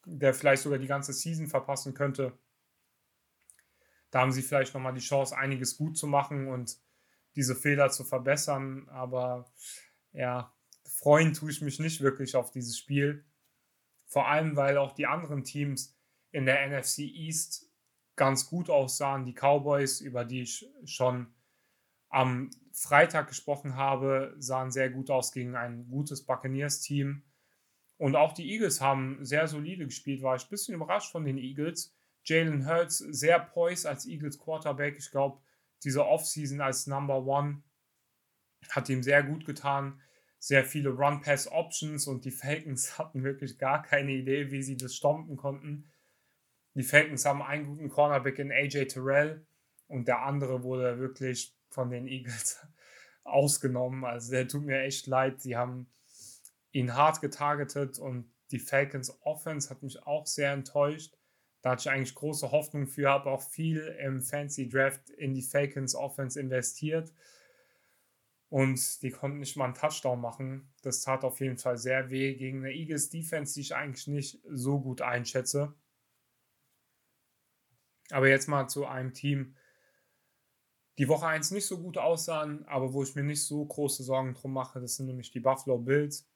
der 0.05 0.35
vielleicht 0.35 0.63
sogar 0.63 0.79
die 0.79 0.87
ganze 0.87 1.13
Season 1.13 1.47
verpassen 1.47 1.95
könnte. 1.95 2.39
Da 4.11 4.21
haben 4.21 4.33
sie 4.33 4.43
vielleicht 4.43 4.75
nochmal 4.75 4.95
die 4.95 5.01
Chance, 5.01 5.37
einiges 5.37 5.77
gut 5.77 5.97
zu 5.97 6.07
machen 6.07 6.49
und 6.49 6.77
diese 7.35 7.57
Fehler 7.57 7.91
zu 7.91 8.05
verbessern. 8.05 8.89
Aber 8.91 9.51
ja, 10.13 10.55
freuen 10.85 11.33
tue 11.33 11.51
ich 11.51 11.63
mich 11.63 11.79
nicht 11.79 12.01
wirklich 12.01 12.37
auf 12.37 12.51
dieses 12.51 12.79
Spiel. 12.79 13.25
Vor 14.07 14.29
allem, 14.29 14.57
weil 14.57 14.77
auch 14.77 14.93
die 14.93 15.07
anderen 15.07 15.45
Teams 15.45 15.97
in 16.31 16.45
der 16.45 16.67
NFC 16.69 16.99
East 17.01 17.71
ganz 18.17 18.47
gut 18.47 18.69
aussahen. 18.69 19.25
Die 19.25 19.35
Cowboys, 19.35 20.01
über 20.01 20.25
die 20.25 20.43
ich 20.43 20.71
schon 20.85 21.35
am 22.09 22.51
Freitag 22.73 23.29
gesprochen 23.29 23.77
habe, 23.77 24.35
sahen 24.39 24.71
sehr 24.71 24.91
gut 24.91 25.11
aus 25.11 25.33
gegen 25.33 25.57
ein 25.57 25.89
gutes 25.89 26.27
Buccaneers-Team. 26.27 27.23
Und 28.03 28.17
auch 28.17 28.33
die 28.33 28.51
Eagles 28.51 28.81
haben 28.81 29.25
sehr 29.25 29.47
solide 29.47 29.85
gespielt, 29.85 30.23
war 30.23 30.35
ich 30.35 30.43
ein 30.43 30.51
bisschen 30.51 30.75
überrascht 30.75 31.13
von 31.13 31.25
den 31.25 31.39
Eagles. 31.39 31.95
Jalen 32.25 32.67
Hurts 32.69 32.99
sehr 32.99 33.39
poised 33.39 33.87
als 33.87 34.07
Eagles 34.07 34.41
Quarterback. 34.41 34.97
Ich 34.99 35.13
glaube, 35.13 35.41
diese 35.85 36.05
Offseason 36.05 36.61
als 36.61 36.89
Number 36.89 37.25
One 37.25 37.63
hat 38.71 38.89
ihm 38.89 39.05
sehr 39.05 39.23
gut 39.23 39.47
getan. 39.47 40.01
Sehr 40.41 40.65
viele 40.65 40.91
Run-Pass-Options 40.91 42.09
und 42.09 42.25
die 42.25 42.33
Falcons 42.33 42.99
hatten 42.99 43.23
wirklich 43.23 43.57
gar 43.57 43.85
keine 43.85 44.11
Idee, 44.11 44.51
wie 44.51 44.65
sie 44.65 44.77
das 44.77 44.97
stompen 44.97 45.37
konnten. 45.37 45.89
Die 46.75 46.83
Falcons 46.83 47.25
haben 47.25 47.41
einen 47.41 47.67
guten 47.67 47.89
Cornerback 47.89 48.41
in 48.41 48.51
AJ 48.51 48.87
Terrell 48.87 49.47
und 49.87 50.09
der 50.09 50.23
andere 50.23 50.65
wurde 50.65 50.99
wirklich 50.99 51.55
von 51.71 51.89
den 51.89 52.09
Eagles 52.09 52.67
ausgenommen. 53.23 54.05
Also 54.05 54.33
der 54.33 54.49
tut 54.49 54.65
mir 54.65 54.81
echt 54.81 55.07
leid. 55.07 55.41
Sie 55.41 55.57
haben 55.57 55.87
ihn 56.73 56.95
hart 56.95 57.21
getargetet 57.21 57.99
und 57.99 58.33
die 58.51 58.59
Falcons 58.59 59.17
Offense 59.23 59.71
hat 59.71 59.83
mich 59.83 60.03
auch 60.07 60.27
sehr 60.27 60.53
enttäuscht. 60.53 61.17
Da 61.63 61.71
hatte 61.71 61.83
ich 61.83 61.91
eigentlich 61.91 62.15
große 62.15 62.51
Hoffnung 62.51 62.87
für, 62.87 63.09
habe 63.09 63.31
auch 63.31 63.43
viel 63.43 63.79
im 64.01 64.21
Fancy 64.21 64.69
Draft 64.69 65.11
in 65.11 65.33
die 65.33 65.43
Falcons 65.43 65.95
Offense 65.95 66.39
investiert. 66.39 67.13
Und 68.49 69.03
die 69.03 69.11
konnten 69.11 69.39
nicht 69.39 69.57
mal 69.57 69.67
einen 69.67 69.75
Touchdown 69.75 70.21
machen. 70.21 70.75
Das 70.83 71.01
tat 71.01 71.25
auf 71.25 71.41
jeden 71.41 71.57
Fall 71.57 71.79
sehr 71.79 72.11
weh 72.11 72.35
gegen 72.35 72.59
eine 72.59 72.75
Eagles 72.75 73.09
Defense, 73.09 73.55
die 73.55 73.61
ich 73.61 73.75
eigentlich 73.75 74.09
nicht 74.09 74.43
so 74.51 74.81
gut 74.81 75.01
einschätze. 75.01 75.75
Aber 78.11 78.29
jetzt 78.29 78.49
mal 78.49 78.69
zu 78.69 78.85
einem 78.85 79.15
Team, 79.15 79.57
die 80.99 81.09
Woche 81.09 81.27
1 81.27 81.53
nicht 81.53 81.67
so 81.67 81.81
gut 81.81 81.97
aussahen, 81.97 82.67
aber 82.67 82.93
wo 82.93 83.03
ich 83.03 83.15
mir 83.15 83.23
nicht 83.23 83.43
so 83.43 83.65
große 83.65 84.03
Sorgen 84.03 84.35
drum 84.35 84.53
mache, 84.53 84.81
das 84.81 84.97
sind 84.97 85.07
nämlich 85.07 85.31
die 85.31 85.41
Buffalo 85.41 85.79
Bills. 85.79 86.29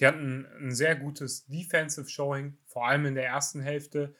Die 0.00 0.06
hatten 0.06 0.46
ein 0.58 0.74
sehr 0.74 0.96
gutes 0.96 1.46
Defensive 1.46 2.08
Showing, 2.08 2.56
vor 2.66 2.86
allem 2.86 3.06
in 3.06 3.14
der 3.14 3.26
ersten 3.26 3.60
Hälfte, 3.60 4.14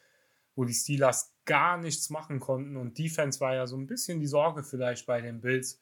wo 0.54 0.64
die 0.64 0.74
Steelers 0.74 1.34
gar 1.44 1.78
nichts 1.78 2.10
machen 2.10 2.40
konnten. 2.40 2.76
Und 2.76 2.98
Defense 2.98 3.40
war 3.40 3.54
ja 3.54 3.66
so 3.66 3.76
ein 3.76 3.86
bisschen 3.86 4.20
die 4.20 4.26
Sorge 4.26 4.62
vielleicht 4.62 5.06
bei 5.06 5.20
den 5.20 5.40
Bills 5.40 5.80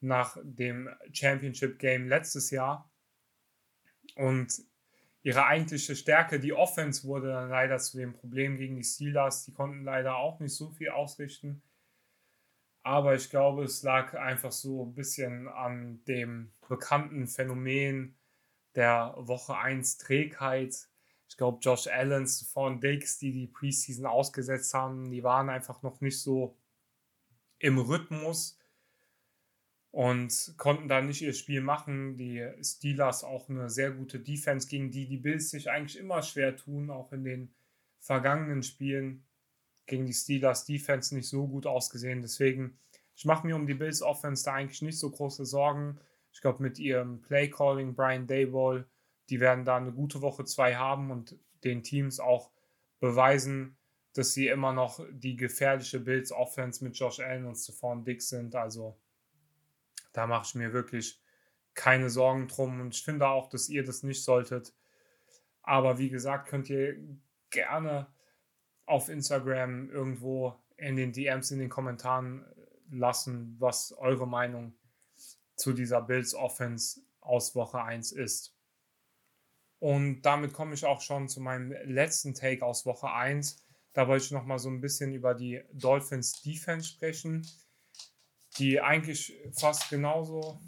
nach 0.00 0.38
dem 0.42 0.88
Championship 1.12 1.78
Game 1.78 2.08
letztes 2.08 2.50
Jahr. 2.50 2.90
Und 4.16 4.62
ihre 5.22 5.44
eigentliche 5.46 5.94
Stärke, 5.94 6.40
die 6.40 6.54
Offense, 6.54 7.04
wurde 7.04 7.28
dann 7.28 7.50
leider 7.50 7.78
zu 7.78 7.98
dem 7.98 8.14
Problem 8.14 8.56
gegen 8.56 8.76
die 8.76 8.84
Steelers. 8.84 9.44
Die 9.44 9.52
konnten 9.52 9.84
leider 9.84 10.16
auch 10.16 10.40
nicht 10.40 10.54
so 10.54 10.70
viel 10.70 10.88
ausrichten. 10.88 11.62
Aber 12.82 13.14
ich 13.14 13.28
glaube, 13.28 13.64
es 13.64 13.82
lag 13.82 14.14
einfach 14.14 14.52
so 14.52 14.86
ein 14.86 14.94
bisschen 14.94 15.48
an 15.48 16.02
dem 16.06 16.50
bekannten 16.66 17.26
Phänomen 17.26 18.16
der 18.74 19.14
Woche 19.16 19.56
1 19.56 19.98
Trägheit. 19.98 20.88
Ich 21.28 21.36
glaube, 21.36 21.58
Josh 21.60 21.86
Allen, 21.86 22.26
Stephon 22.26 22.80
Diggs, 22.80 23.18
die 23.18 23.32
die 23.32 23.46
Preseason 23.46 24.06
ausgesetzt 24.06 24.74
haben, 24.74 25.10
die 25.10 25.22
waren 25.22 25.48
einfach 25.48 25.82
noch 25.82 26.00
nicht 26.00 26.20
so 26.20 26.56
im 27.58 27.78
Rhythmus 27.78 28.58
und 29.92 30.54
konnten 30.56 30.88
da 30.88 31.00
nicht 31.00 31.22
ihr 31.22 31.32
Spiel 31.32 31.60
machen. 31.60 32.16
Die 32.16 32.48
Steelers 32.62 33.24
auch 33.24 33.48
eine 33.48 33.70
sehr 33.70 33.90
gute 33.90 34.20
Defense, 34.20 34.68
gegen 34.68 34.90
die 34.90 35.06
die 35.06 35.16
Bills 35.16 35.50
sich 35.50 35.70
eigentlich 35.70 35.98
immer 35.98 36.22
schwer 36.22 36.56
tun, 36.56 36.90
auch 36.90 37.12
in 37.12 37.24
den 37.24 37.54
vergangenen 37.98 38.62
Spielen 38.62 39.24
gegen 39.86 40.06
die 40.06 40.14
Steelers 40.14 40.64
Defense 40.64 41.14
nicht 41.14 41.28
so 41.28 41.46
gut 41.46 41.66
ausgesehen. 41.66 42.22
Deswegen, 42.22 42.78
ich 43.16 43.24
mache 43.24 43.46
mir 43.46 43.56
um 43.56 43.66
die 43.66 43.74
Bills 43.74 44.02
Offense 44.02 44.44
da 44.44 44.54
eigentlich 44.54 44.82
nicht 44.82 44.98
so 44.98 45.10
große 45.10 45.44
Sorgen. 45.44 45.98
Ich 46.32 46.40
glaube, 46.40 46.62
mit 46.62 46.78
ihrem 46.78 47.20
Play 47.20 47.50
Calling, 47.50 47.94
Brian 47.94 48.26
Dayball, 48.26 48.86
die 49.28 49.40
werden 49.40 49.64
da 49.64 49.76
eine 49.76 49.92
gute 49.92 50.22
Woche 50.22 50.44
zwei 50.44 50.76
haben 50.76 51.10
und 51.10 51.36
den 51.64 51.82
Teams 51.82 52.20
auch 52.20 52.50
beweisen, 53.00 53.76
dass 54.14 54.32
sie 54.32 54.48
immer 54.48 54.72
noch 54.72 55.04
die 55.10 55.36
gefährliche 55.36 56.00
Bills 56.00 56.32
Offense 56.32 56.82
mit 56.82 56.96
Josh 56.96 57.20
Allen 57.20 57.46
und 57.46 57.56
Stephon 57.56 58.04
Dix 58.04 58.28
sind. 58.28 58.54
Also 58.54 58.98
da 60.12 60.26
mache 60.26 60.46
ich 60.46 60.54
mir 60.54 60.72
wirklich 60.72 61.20
keine 61.74 62.10
Sorgen 62.10 62.48
drum 62.48 62.80
und 62.80 62.94
ich 62.94 63.04
finde 63.04 63.28
auch, 63.28 63.48
dass 63.48 63.68
ihr 63.68 63.84
das 63.84 64.02
nicht 64.02 64.24
solltet. 64.24 64.74
Aber 65.62 65.98
wie 65.98 66.10
gesagt, 66.10 66.48
könnt 66.48 66.68
ihr 66.68 66.96
gerne 67.50 68.08
auf 68.86 69.08
Instagram 69.08 69.88
irgendwo 69.90 70.56
in 70.76 70.96
den 70.96 71.12
DMs, 71.12 71.50
in 71.52 71.60
den 71.60 71.68
Kommentaren 71.68 72.44
lassen, 72.90 73.56
was 73.60 73.92
eure 73.92 74.26
Meinung 74.26 74.74
zu 75.60 75.72
dieser 75.72 76.02
Bills 76.02 76.34
Offense 76.34 77.00
aus 77.20 77.54
Woche 77.54 77.82
1 77.82 78.12
ist. 78.12 78.56
Und 79.78 80.22
damit 80.22 80.52
komme 80.52 80.74
ich 80.74 80.84
auch 80.84 81.00
schon 81.00 81.28
zu 81.28 81.40
meinem 81.40 81.72
letzten 81.84 82.34
Take 82.34 82.64
aus 82.64 82.84
Woche 82.86 83.10
1. 83.10 83.64
Da 83.92 84.08
wollte 84.08 84.24
ich 84.24 84.30
noch 84.30 84.44
mal 84.44 84.58
so 84.58 84.68
ein 84.68 84.80
bisschen 84.80 85.12
über 85.12 85.34
die 85.34 85.62
Dolphins 85.72 86.42
Defense 86.42 86.88
sprechen 86.88 87.46
die 88.58 88.80
eigentlich 88.80 89.36
fast 89.52 89.88
genauso, 89.90 90.60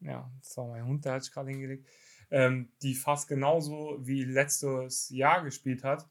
ja, 0.00 0.30
das 0.40 0.56
war 0.56 0.68
mein 0.68 0.86
Hund, 0.86 1.04
der 1.04 1.14
hat 1.14 1.24
sich 1.24 1.32
gerade 1.32 1.50
hingelegt, 1.50 1.86
ähm, 2.30 2.72
die 2.82 2.94
fast 2.94 3.28
genauso 3.28 3.98
wie 4.00 4.24
letztes 4.24 5.10
Jahr 5.10 5.44
gespielt 5.44 5.84
hat. 5.84 6.08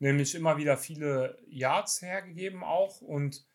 Nämlich 0.00 0.34
immer 0.34 0.56
wieder 0.56 0.76
viele 0.76 1.38
Yards 1.48 2.02
hergegeben 2.02 2.62
auch 2.62 3.00
und 3.00 3.47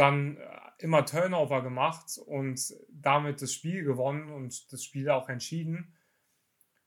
dann 0.00 0.36
äh, 0.36 0.42
immer 0.78 1.04
Turnover 1.04 1.62
gemacht 1.62 2.18
und 2.26 2.74
damit 2.90 3.42
das 3.42 3.52
Spiel 3.52 3.84
gewonnen 3.84 4.30
und 4.32 4.72
das 4.72 4.82
Spiel 4.82 5.10
auch 5.10 5.28
entschieden. 5.28 5.94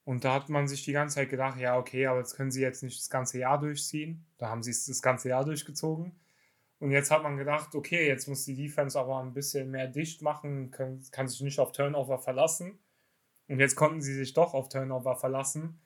Und 0.04 0.26
da 0.26 0.34
hat 0.34 0.50
man 0.50 0.68
sich 0.68 0.84
die 0.84 0.92
ganze 0.92 1.16
Zeit 1.16 1.30
gedacht, 1.30 1.60
ja, 1.60 1.78
okay, 1.78 2.08
aber 2.08 2.20
jetzt 2.20 2.36
können 2.36 2.52
sie 2.52 2.62
jetzt 2.62 2.84
nicht 2.84 3.00
das 3.00 3.10
ganze 3.10 3.40
Jahr 3.40 3.60
durchziehen. 3.60 4.26
Da 4.38 4.50
haben 4.50 4.64
sie 4.64 4.72
es 4.72 4.86
das 4.86 5.02
ganze 5.02 5.30
Jahr 5.30 5.46
durchgezogen. 5.46 6.20
Und 6.80 6.92
jetzt 6.92 7.12
hat 7.12 7.24
man 7.24 7.38
gedacht, 7.38 7.76
okay, 7.76 8.06
jetzt 8.08 8.28
muss 8.28 8.44
die 8.44 8.56
Defense 8.56 9.00
aber 9.00 9.22
ein 9.22 9.34
bisschen 9.34 9.72
mehr 9.72 9.88
dicht 9.88 10.22
machen, 10.22 10.72
kann, 10.72 11.02
kann 11.12 11.30
sich 11.30 11.40
nicht 11.40 11.60
auf 11.60 11.72
Turnover 11.72 12.20
verlassen. 12.20 12.80
Und 13.48 13.60
jetzt 13.60 13.76
konnten 13.76 14.02
sie 14.02 14.14
sich 14.14 14.34
doch 14.34 14.54
auf 14.54 14.68
Turnover 14.68 15.16
verlassen. 15.16 15.80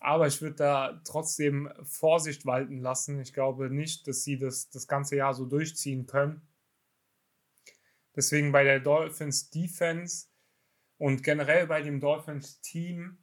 Aber 0.00 0.26
ich 0.26 0.42
würde 0.42 0.56
da 0.56 1.00
trotzdem 1.04 1.70
Vorsicht 1.84 2.46
walten 2.46 2.80
lassen. 2.80 3.20
Ich 3.20 3.32
glaube 3.32 3.70
nicht, 3.70 4.08
dass 4.08 4.24
sie 4.24 4.36
das 4.36 4.70
das 4.70 4.88
ganze 4.88 5.16
Jahr 5.16 5.34
so 5.34 5.46
durchziehen 5.46 6.06
können. 6.06 6.42
Deswegen 8.16 8.52
bei 8.52 8.64
der 8.64 8.80
Dolphins 8.80 9.50
Defense 9.50 10.28
und 10.98 11.22
generell 11.22 11.66
bei 11.66 11.82
dem 11.82 12.00
Dolphins 12.00 12.60
Team 12.60 13.18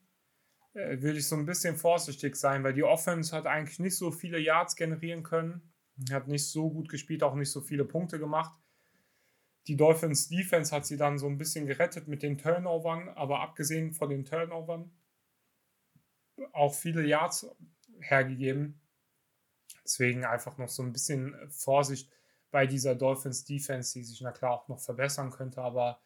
äh, 0.73 1.01
würde 1.01 1.19
ich 1.19 1.27
so 1.27 1.35
ein 1.35 1.45
bisschen 1.45 1.77
vorsichtig 1.77 2.35
sein, 2.35 2.63
weil 2.63 2.73
die 2.73 2.83
Offense 2.83 3.35
hat 3.35 3.45
eigentlich 3.45 3.79
nicht 3.79 3.97
so 3.97 4.11
viele 4.11 4.39
Yards 4.39 4.75
generieren 4.75 5.23
können. 5.23 5.73
Hat 6.11 6.27
nicht 6.27 6.47
so 6.49 6.69
gut 6.69 6.89
gespielt, 6.89 7.23
auch 7.23 7.35
nicht 7.35 7.51
so 7.51 7.61
viele 7.61 7.85
Punkte 7.85 8.19
gemacht. 8.19 8.53
Die 9.67 9.77
Dolphins 9.77 10.27
Defense 10.29 10.75
hat 10.75 10.85
sie 10.85 10.97
dann 10.97 11.19
so 11.19 11.27
ein 11.27 11.37
bisschen 11.37 11.67
gerettet 11.67 12.07
mit 12.07 12.23
den 12.23 12.37
Turnovern, 12.37 13.09
aber 13.09 13.41
abgesehen 13.41 13.91
von 13.91 14.09
den 14.09 14.25
Turnovern 14.25 14.91
auch 16.53 16.73
viele 16.73 17.05
Yards 17.05 17.47
hergegeben. 17.99 18.81
Deswegen 19.83 20.25
einfach 20.25 20.57
noch 20.57 20.69
so 20.69 20.81
ein 20.81 20.91
bisschen 20.91 21.35
Vorsicht 21.49 22.11
bei 22.51 22.67
dieser 22.67 22.95
Dolphins 22.95 23.45
Defense, 23.45 23.93
die 23.93 24.03
sich 24.03 24.21
na 24.21 24.31
klar 24.31 24.51
auch 24.51 24.67
noch 24.67 24.79
verbessern 24.79 25.31
könnte, 25.31 25.61
aber 25.61 26.01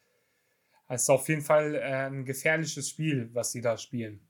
es 0.88 1.02
ist 1.02 1.10
auf 1.10 1.28
jeden 1.28 1.42
Fall 1.42 1.74
äh, 1.74 2.06
ein 2.06 2.24
gefährliches 2.24 2.88
Spiel, 2.88 3.28
was 3.34 3.52
sie 3.52 3.60
da 3.60 3.76
spielen. 3.76 4.26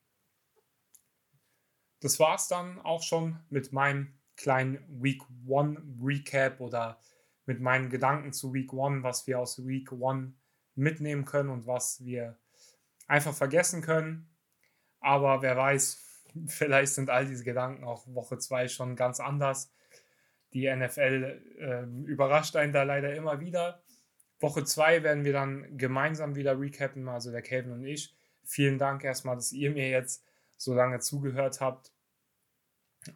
Das 2.00 2.18
war 2.18 2.36
es 2.36 2.48
dann 2.48 2.80
auch 2.80 3.02
schon 3.02 3.38
mit 3.50 3.72
meinem 3.72 4.18
kleinen 4.36 4.84
Week 5.02 5.22
One 5.46 5.82
Recap 6.02 6.60
oder 6.60 7.00
mit 7.46 7.60
meinen 7.60 7.90
Gedanken 7.90 8.32
zu 8.32 8.52
Week 8.52 8.72
One, 8.72 9.02
was 9.02 9.26
wir 9.26 9.38
aus 9.38 9.66
Week 9.66 9.92
One 9.92 10.34
mitnehmen 10.74 11.24
können 11.24 11.50
und 11.50 11.66
was 11.66 12.04
wir 12.04 12.38
einfach 13.06 13.34
vergessen 13.34 13.82
können. 13.82 14.28
Aber 15.00 15.42
wer 15.42 15.56
weiß, 15.56 16.22
vielleicht 16.46 16.94
sind 16.94 17.10
all 17.10 17.26
diese 17.26 17.44
Gedanken 17.44 17.84
auch 17.84 18.06
Woche 18.06 18.38
2 18.38 18.68
schon 18.68 18.96
ganz 18.96 19.20
anders. 19.20 19.72
Die 20.52 20.74
NFL 20.74 21.42
äh, 21.58 21.82
überrascht 22.04 22.56
einen 22.56 22.72
da 22.72 22.82
leider 22.82 23.14
immer 23.14 23.40
wieder. 23.40 23.82
Woche 24.38 24.64
2 24.64 25.02
werden 25.02 25.24
wir 25.24 25.32
dann 25.32 25.76
gemeinsam 25.78 26.34
wieder 26.34 26.58
recappen, 26.58 27.08
also 27.08 27.30
der 27.30 27.42
Kevin 27.42 27.72
und 27.72 27.84
ich. 27.84 28.14
Vielen 28.44 28.78
Dank 28.78 29.02
erstmal, 29.02 29.36
dass 29.36 29.52
ihr 29.52 29.70
mir 29.70 29.88
jetzt 29.88 30.24
so 30.56 30.74
lange 30.74 31.00
zugehört 31.00 31.60
habt. 31.60 31.92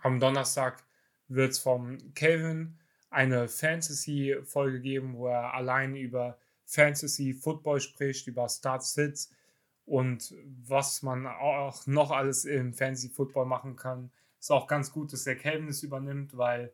Am 0.00 0.20
Donnerstag 0.20 0.84
wird 1.28 1.52
es 1.52 1.58
vom 1.58 2.14
Calvin 2.14 2.78
eine 3.10 3.48
Fantasy-Folge 3.48 4.80
geben, 4.80 5.16
wo 5.16 5.28
er 5.28 5.54
allein 5.54 5.96
über 5.96 6.38
Fantasy-Football 6.66 7.80
spricht, 7.80 8.26
über 8.26 8.48
Start-Sits 8.48 9.32
und 9.84 10.34
was 10.44 11.02
man 11.02 11.26
auch 11.26 11.86
noch 11.86 12.12
alles 12.12 12.44
im 12.44 12.72
Fantasy-Football 12.72 13.46
machen 13.46 13.76
kann. 13.76 14.12
Ist 14.38 14.52
auch 14.52 14.68
ganz 14.68 14.92
gut, 14.92 15.12
dass 15.12 15.24
der 15.24 15.36
Calvin 15.36 15.68
es 15.68 15.82
übernimmt, 15.82 16.36
weil, 16.36 16.72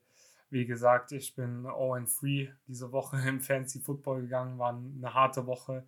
wie 0.50 0.66
gesagt, 0.66 1.12
ich 1.12 1.34
bin 1.34 1.64
0-3 1.64 2.52
diese 2.66 2.92
Woche 2.92 3.16
im 3.28 3.40
Fantasy-Football 3.40 4.22
gegangen, 4.22 4.58
war 4.58 4.74
eine 4.74 5.14
harte 5.14 5.46
Woche. 5.46 5.86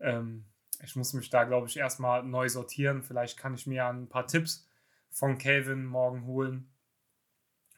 Ähm, 0.00 0.46
ich 0.82 0.96
muss 0.96 1.12
mich 1.14 1.30
da, 1.30 1.44
glaube 1.44 1.68
ich, 1.68 1.76
erstmal 1.76 2.22
neu 2.22 2.48
sortieren. 2.48 3.02
Vielleicht 3.02 3.38
kann 3.38 3.54
ich 3.54 3.66
mir 3.66 3.86
ein 3.86 4.08
paar 4.08 4.26
Tipps 4.26 4.68
von 5.10 5.38
Calvin 5.38 5.84
morgen 5.84 6.26
holen. 6.26 6.70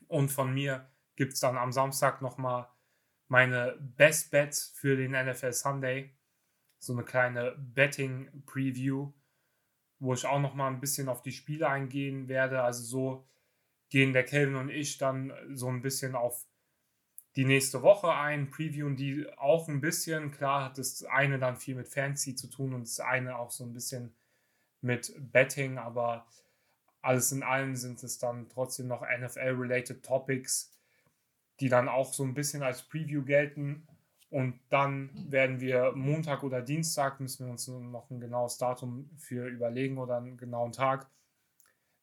Und 0.08 0.30
von 0.30 0.52
mir 0.52 0.90
gibt 1.16 1.34
es 1.34 1.40
dann 1.40 1.56
am 1.56 1.72
Samstag 1.72 2.22
nochmal 2.22 2.68
meine 3.28 3.76
Best 3.80 4.30
Bets 4.30 4.72
für 4.74 4.96
den 4.96 5.12
NFL 5.12 5.52
Sunday. 5.52 6.16
So 6.78 6.92
eine 6.92 7.04
kleine 7.04 7.56
Betting 7.58 8.44
Preview, 8.46 9.12
wo 9.98 10.14
ich 10.14 10.26
auch 10.26 10.40
nochmal 10.40 10.72
ein 10.72 10.80
bisschen 10.80 11.08
auf 11.08 11.22
die 11.22 11.32
Spiele 11.32 11.68
eingehen 11.68 12.28
werde. 12.28 12.62
Also 12.62 12.84
so 12.84 13.28
gehen 13.88 14.12
der 14.12 14.24
Kelvin 14.24 14.56
und 14.56 14.70
ich 14.70 14.98
dann 14.98 15.32
so 15.52 15.68
ein 15.68 15.82
bisschen 15.82 16.14
auf 16.14 16.46
die 17.36 17.44
nächste 17.44 17.82
Woche 17.82 18.12
ein, 18.14 18.50
previewen 18.50 18.96
die 18.96 19.28
auch 19.36 19.68
ein 19.68 19.80
bisschen. 19.80 20.30
Klar 20.30 20.64
hat 20.64 20.78
das 20.78 21.04
eine 21.04 21.38
dann 21.38 21.56
viel 21.56 21.74
mit 21.74 21.88
Fancy 21.88 22.34
zu 22.34 22.48
tun 22.48 22.72
und 22.72 22.82
das 22.82 22.98
eine 22.98 23.38
auch 23.38 23.50
so 23.50 23.64
ein 23.64 23.74
bisschen 23.74 24.14
mit 24.80 25.14
Betting, 25.32 25.78
aber 25.78 26.26
alles 27.02 27.30
in 27.32 27.42
allem 27.42 27.76
sind 27.76 28.02
es 28.02 28.18
dann 28.18 28.48
trotzdem 28.48 28.88
noch 28.88 29.02
NFL-related 29.02 30.04
Topics, 30.04 30.72
die 31.60 31.68
dann 31.68 31.88
auch 31.88 32.12
so 32.12 32.24
ein 32.24 32.34
bisschen 32.34 32.62
als 32.62 32.82
Preview 32.82 33.22
gelten. 33.22 33.86
Und 34.30 34.58
dann 34.70 35.10
werden 35.30 35.60
wir 35.60 35.92
Montag 35.92 36.42
oder 36.42 36.62
Dienstag, 36.62 37.20
müssen 37.20 37.46
wir 37.46 37.52
uns 37.52 37.68
noch 37.68 38.10
ein 38.10 38.18
genaues 38.18 38.58
Datum 38.58 39.08
für 39.16 39.46
überlegen 39.46 39.98
oder 39.98 40.16
einen 40.16 40.36
genauen 40.36 40.72
Tag, 40.72 41.08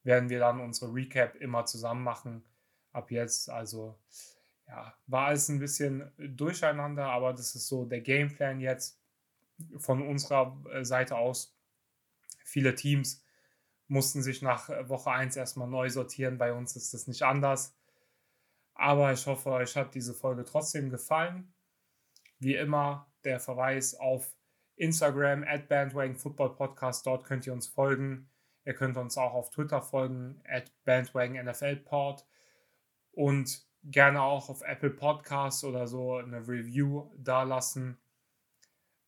werden 0.03 0.29
wir 0.29 0.39
dann 0.39 0.59
unsere 0.59 0.93
Recap 0.93 1.35
immer 1.35 1.65
zusammen 1.65 2.03
machen. 2.03 2.43
Ab 2.91 3.11
jetzt, 3.11 3.49
also 3.49 3.97
ja, 4.67 4.93
war 5.07 5.27
alles 5.27 5.49
ein 5.49 5.59
bisschen 5.59 6.11
durcheinander, 6.17 7.05
aber 7.05 7.31
das 7.33 7.55
ist 7.55 7.67
so 7.67 7.85
der 7.85 8.01
Gameplan 8.01 8.59
jetzt 8.59 9.01
von 9.77 10.07
unserer 10.07 10.61
äh, 10.71 10.83
Seite 10.83 11.17
aus. 11.17 11.55
Viele 12.43 12.75
Teams 12.75 13.23
mussten 13.87 14.21
sich 14.21 14.41
nach 14.41 14.69
Woche 14.89 15.11
1 15.11 15.35
erstmal 15.35 15.67
neu 15.67 15.89
sortieren. 15.89 16.37
Bei 16.37 16.53
uns 16.53 16.75
ist 16.75 16.93
das 16.93 17.07
nicht 17.07 17.23
anders. 17.23 17.75
Aber 18.73 19.13
ich 19.13 19.25
hoffe, 19.27 19.51
euch 19.51 19.75
hat 19.75 19.93
diese 19.95 20.13
Folge 20.13 20.43
trotzdem 20.43 20.89
gefallen. 20.89 21.53
Wie 22.39 22.55
immer 22.55 23.11
der 23.23 23.39
Verweis 23.39 23.95
auf 23.95 24.35
Instagram 24.75 25.43
at 25.43 25.67
Bandwagon 25.67 26.17
Podcast. 26.17 27.05
Dort 27.05 27.25
könnt 27.25 27.45
ihr 27.45 27.53
uns 27.53 27.67
folgen. 27.67 28.32
Ihr 28.65 28.73
könnt 28.73 28.97
uns 28.97 29.17
auch 29.17 29.33
auf 29.33 29.49
Twitter 29.49 29.81
folgen 29.81 30.41
at 30.47 30.71
Bandwagon 30.85 31.45
NFL 31.45 31.77
Pod 31.77 32.25
und 33.11 33.65
gerne 33.83 34.21
auch 34.21 34.49
auf 34.49 34.61
Apple 34.61 34.91
Podcasts 34.91 35.63
oder 35.63 35.87
so 35.87 36.15
eine 36.15 36.47
Review 36.47 37.09
dalassen. 37.17 37.97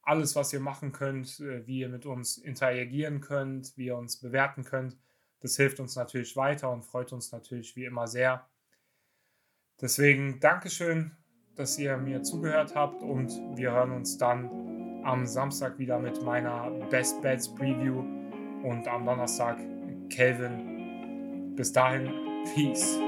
Alles, 0.02 0.36
was 0.36 0.54
ihr 0.54 0.60
machen 0.60 0.91
könnt, 0.91 1.39
äh, 1.39 1.65
wie 1.65 1.80
ihr 1.80 1.89
mit 1.89 2.06
uns 2.06 2.38
interagieren 2.38 3.22
könnt, 3.22 3.76
wie 3.78 3.88
ihr 3.88 3.98
uns 3.98 4.18
bewerten 4.18 4.63
könnt, 4.63 4.98
das 5.39 5.56
hilft 5.58 5.80
uns 5.80 5.96
natürlich 5.96 6.36
weiter 6.36 6.72
und 6.72 6.84
freut 6.84 7.13
uns 7.13 7.32
natürlich 7.32 7.76
wie 7.76 7.86
immer 7.86 8.08
sehr. 8.08 8.48
Deswegen 9.82 10.39
Dankeschön, 10.39 11.12
dass 11.56 11.78
ihr 11.78 11.98
mir 11.98 12.24
zugehört 12.24 12.76
habt 12.76 13.02
und 13.02 13.30
wir 13.56 13.72
hören 13.72 13.91
uns 13.91 14.18
dann 14.18 15.04
am 15.04 15.26
Samstag 15.26 15.78
wieder 15.78 16.00
mit 16.00 16.22
meiner 16.24 16.70
Best 16.89 17.22
Bets 17.22 17.54
Preview 17.54 18.24
und 18.65 18.88
am 18.88 19.06
Donnerstag 19.06 19.58
Kelvin. 20.10 21.54
Bis 21.56 21.71
dahin, 21.71 22.12
Peace. 22.54 22.99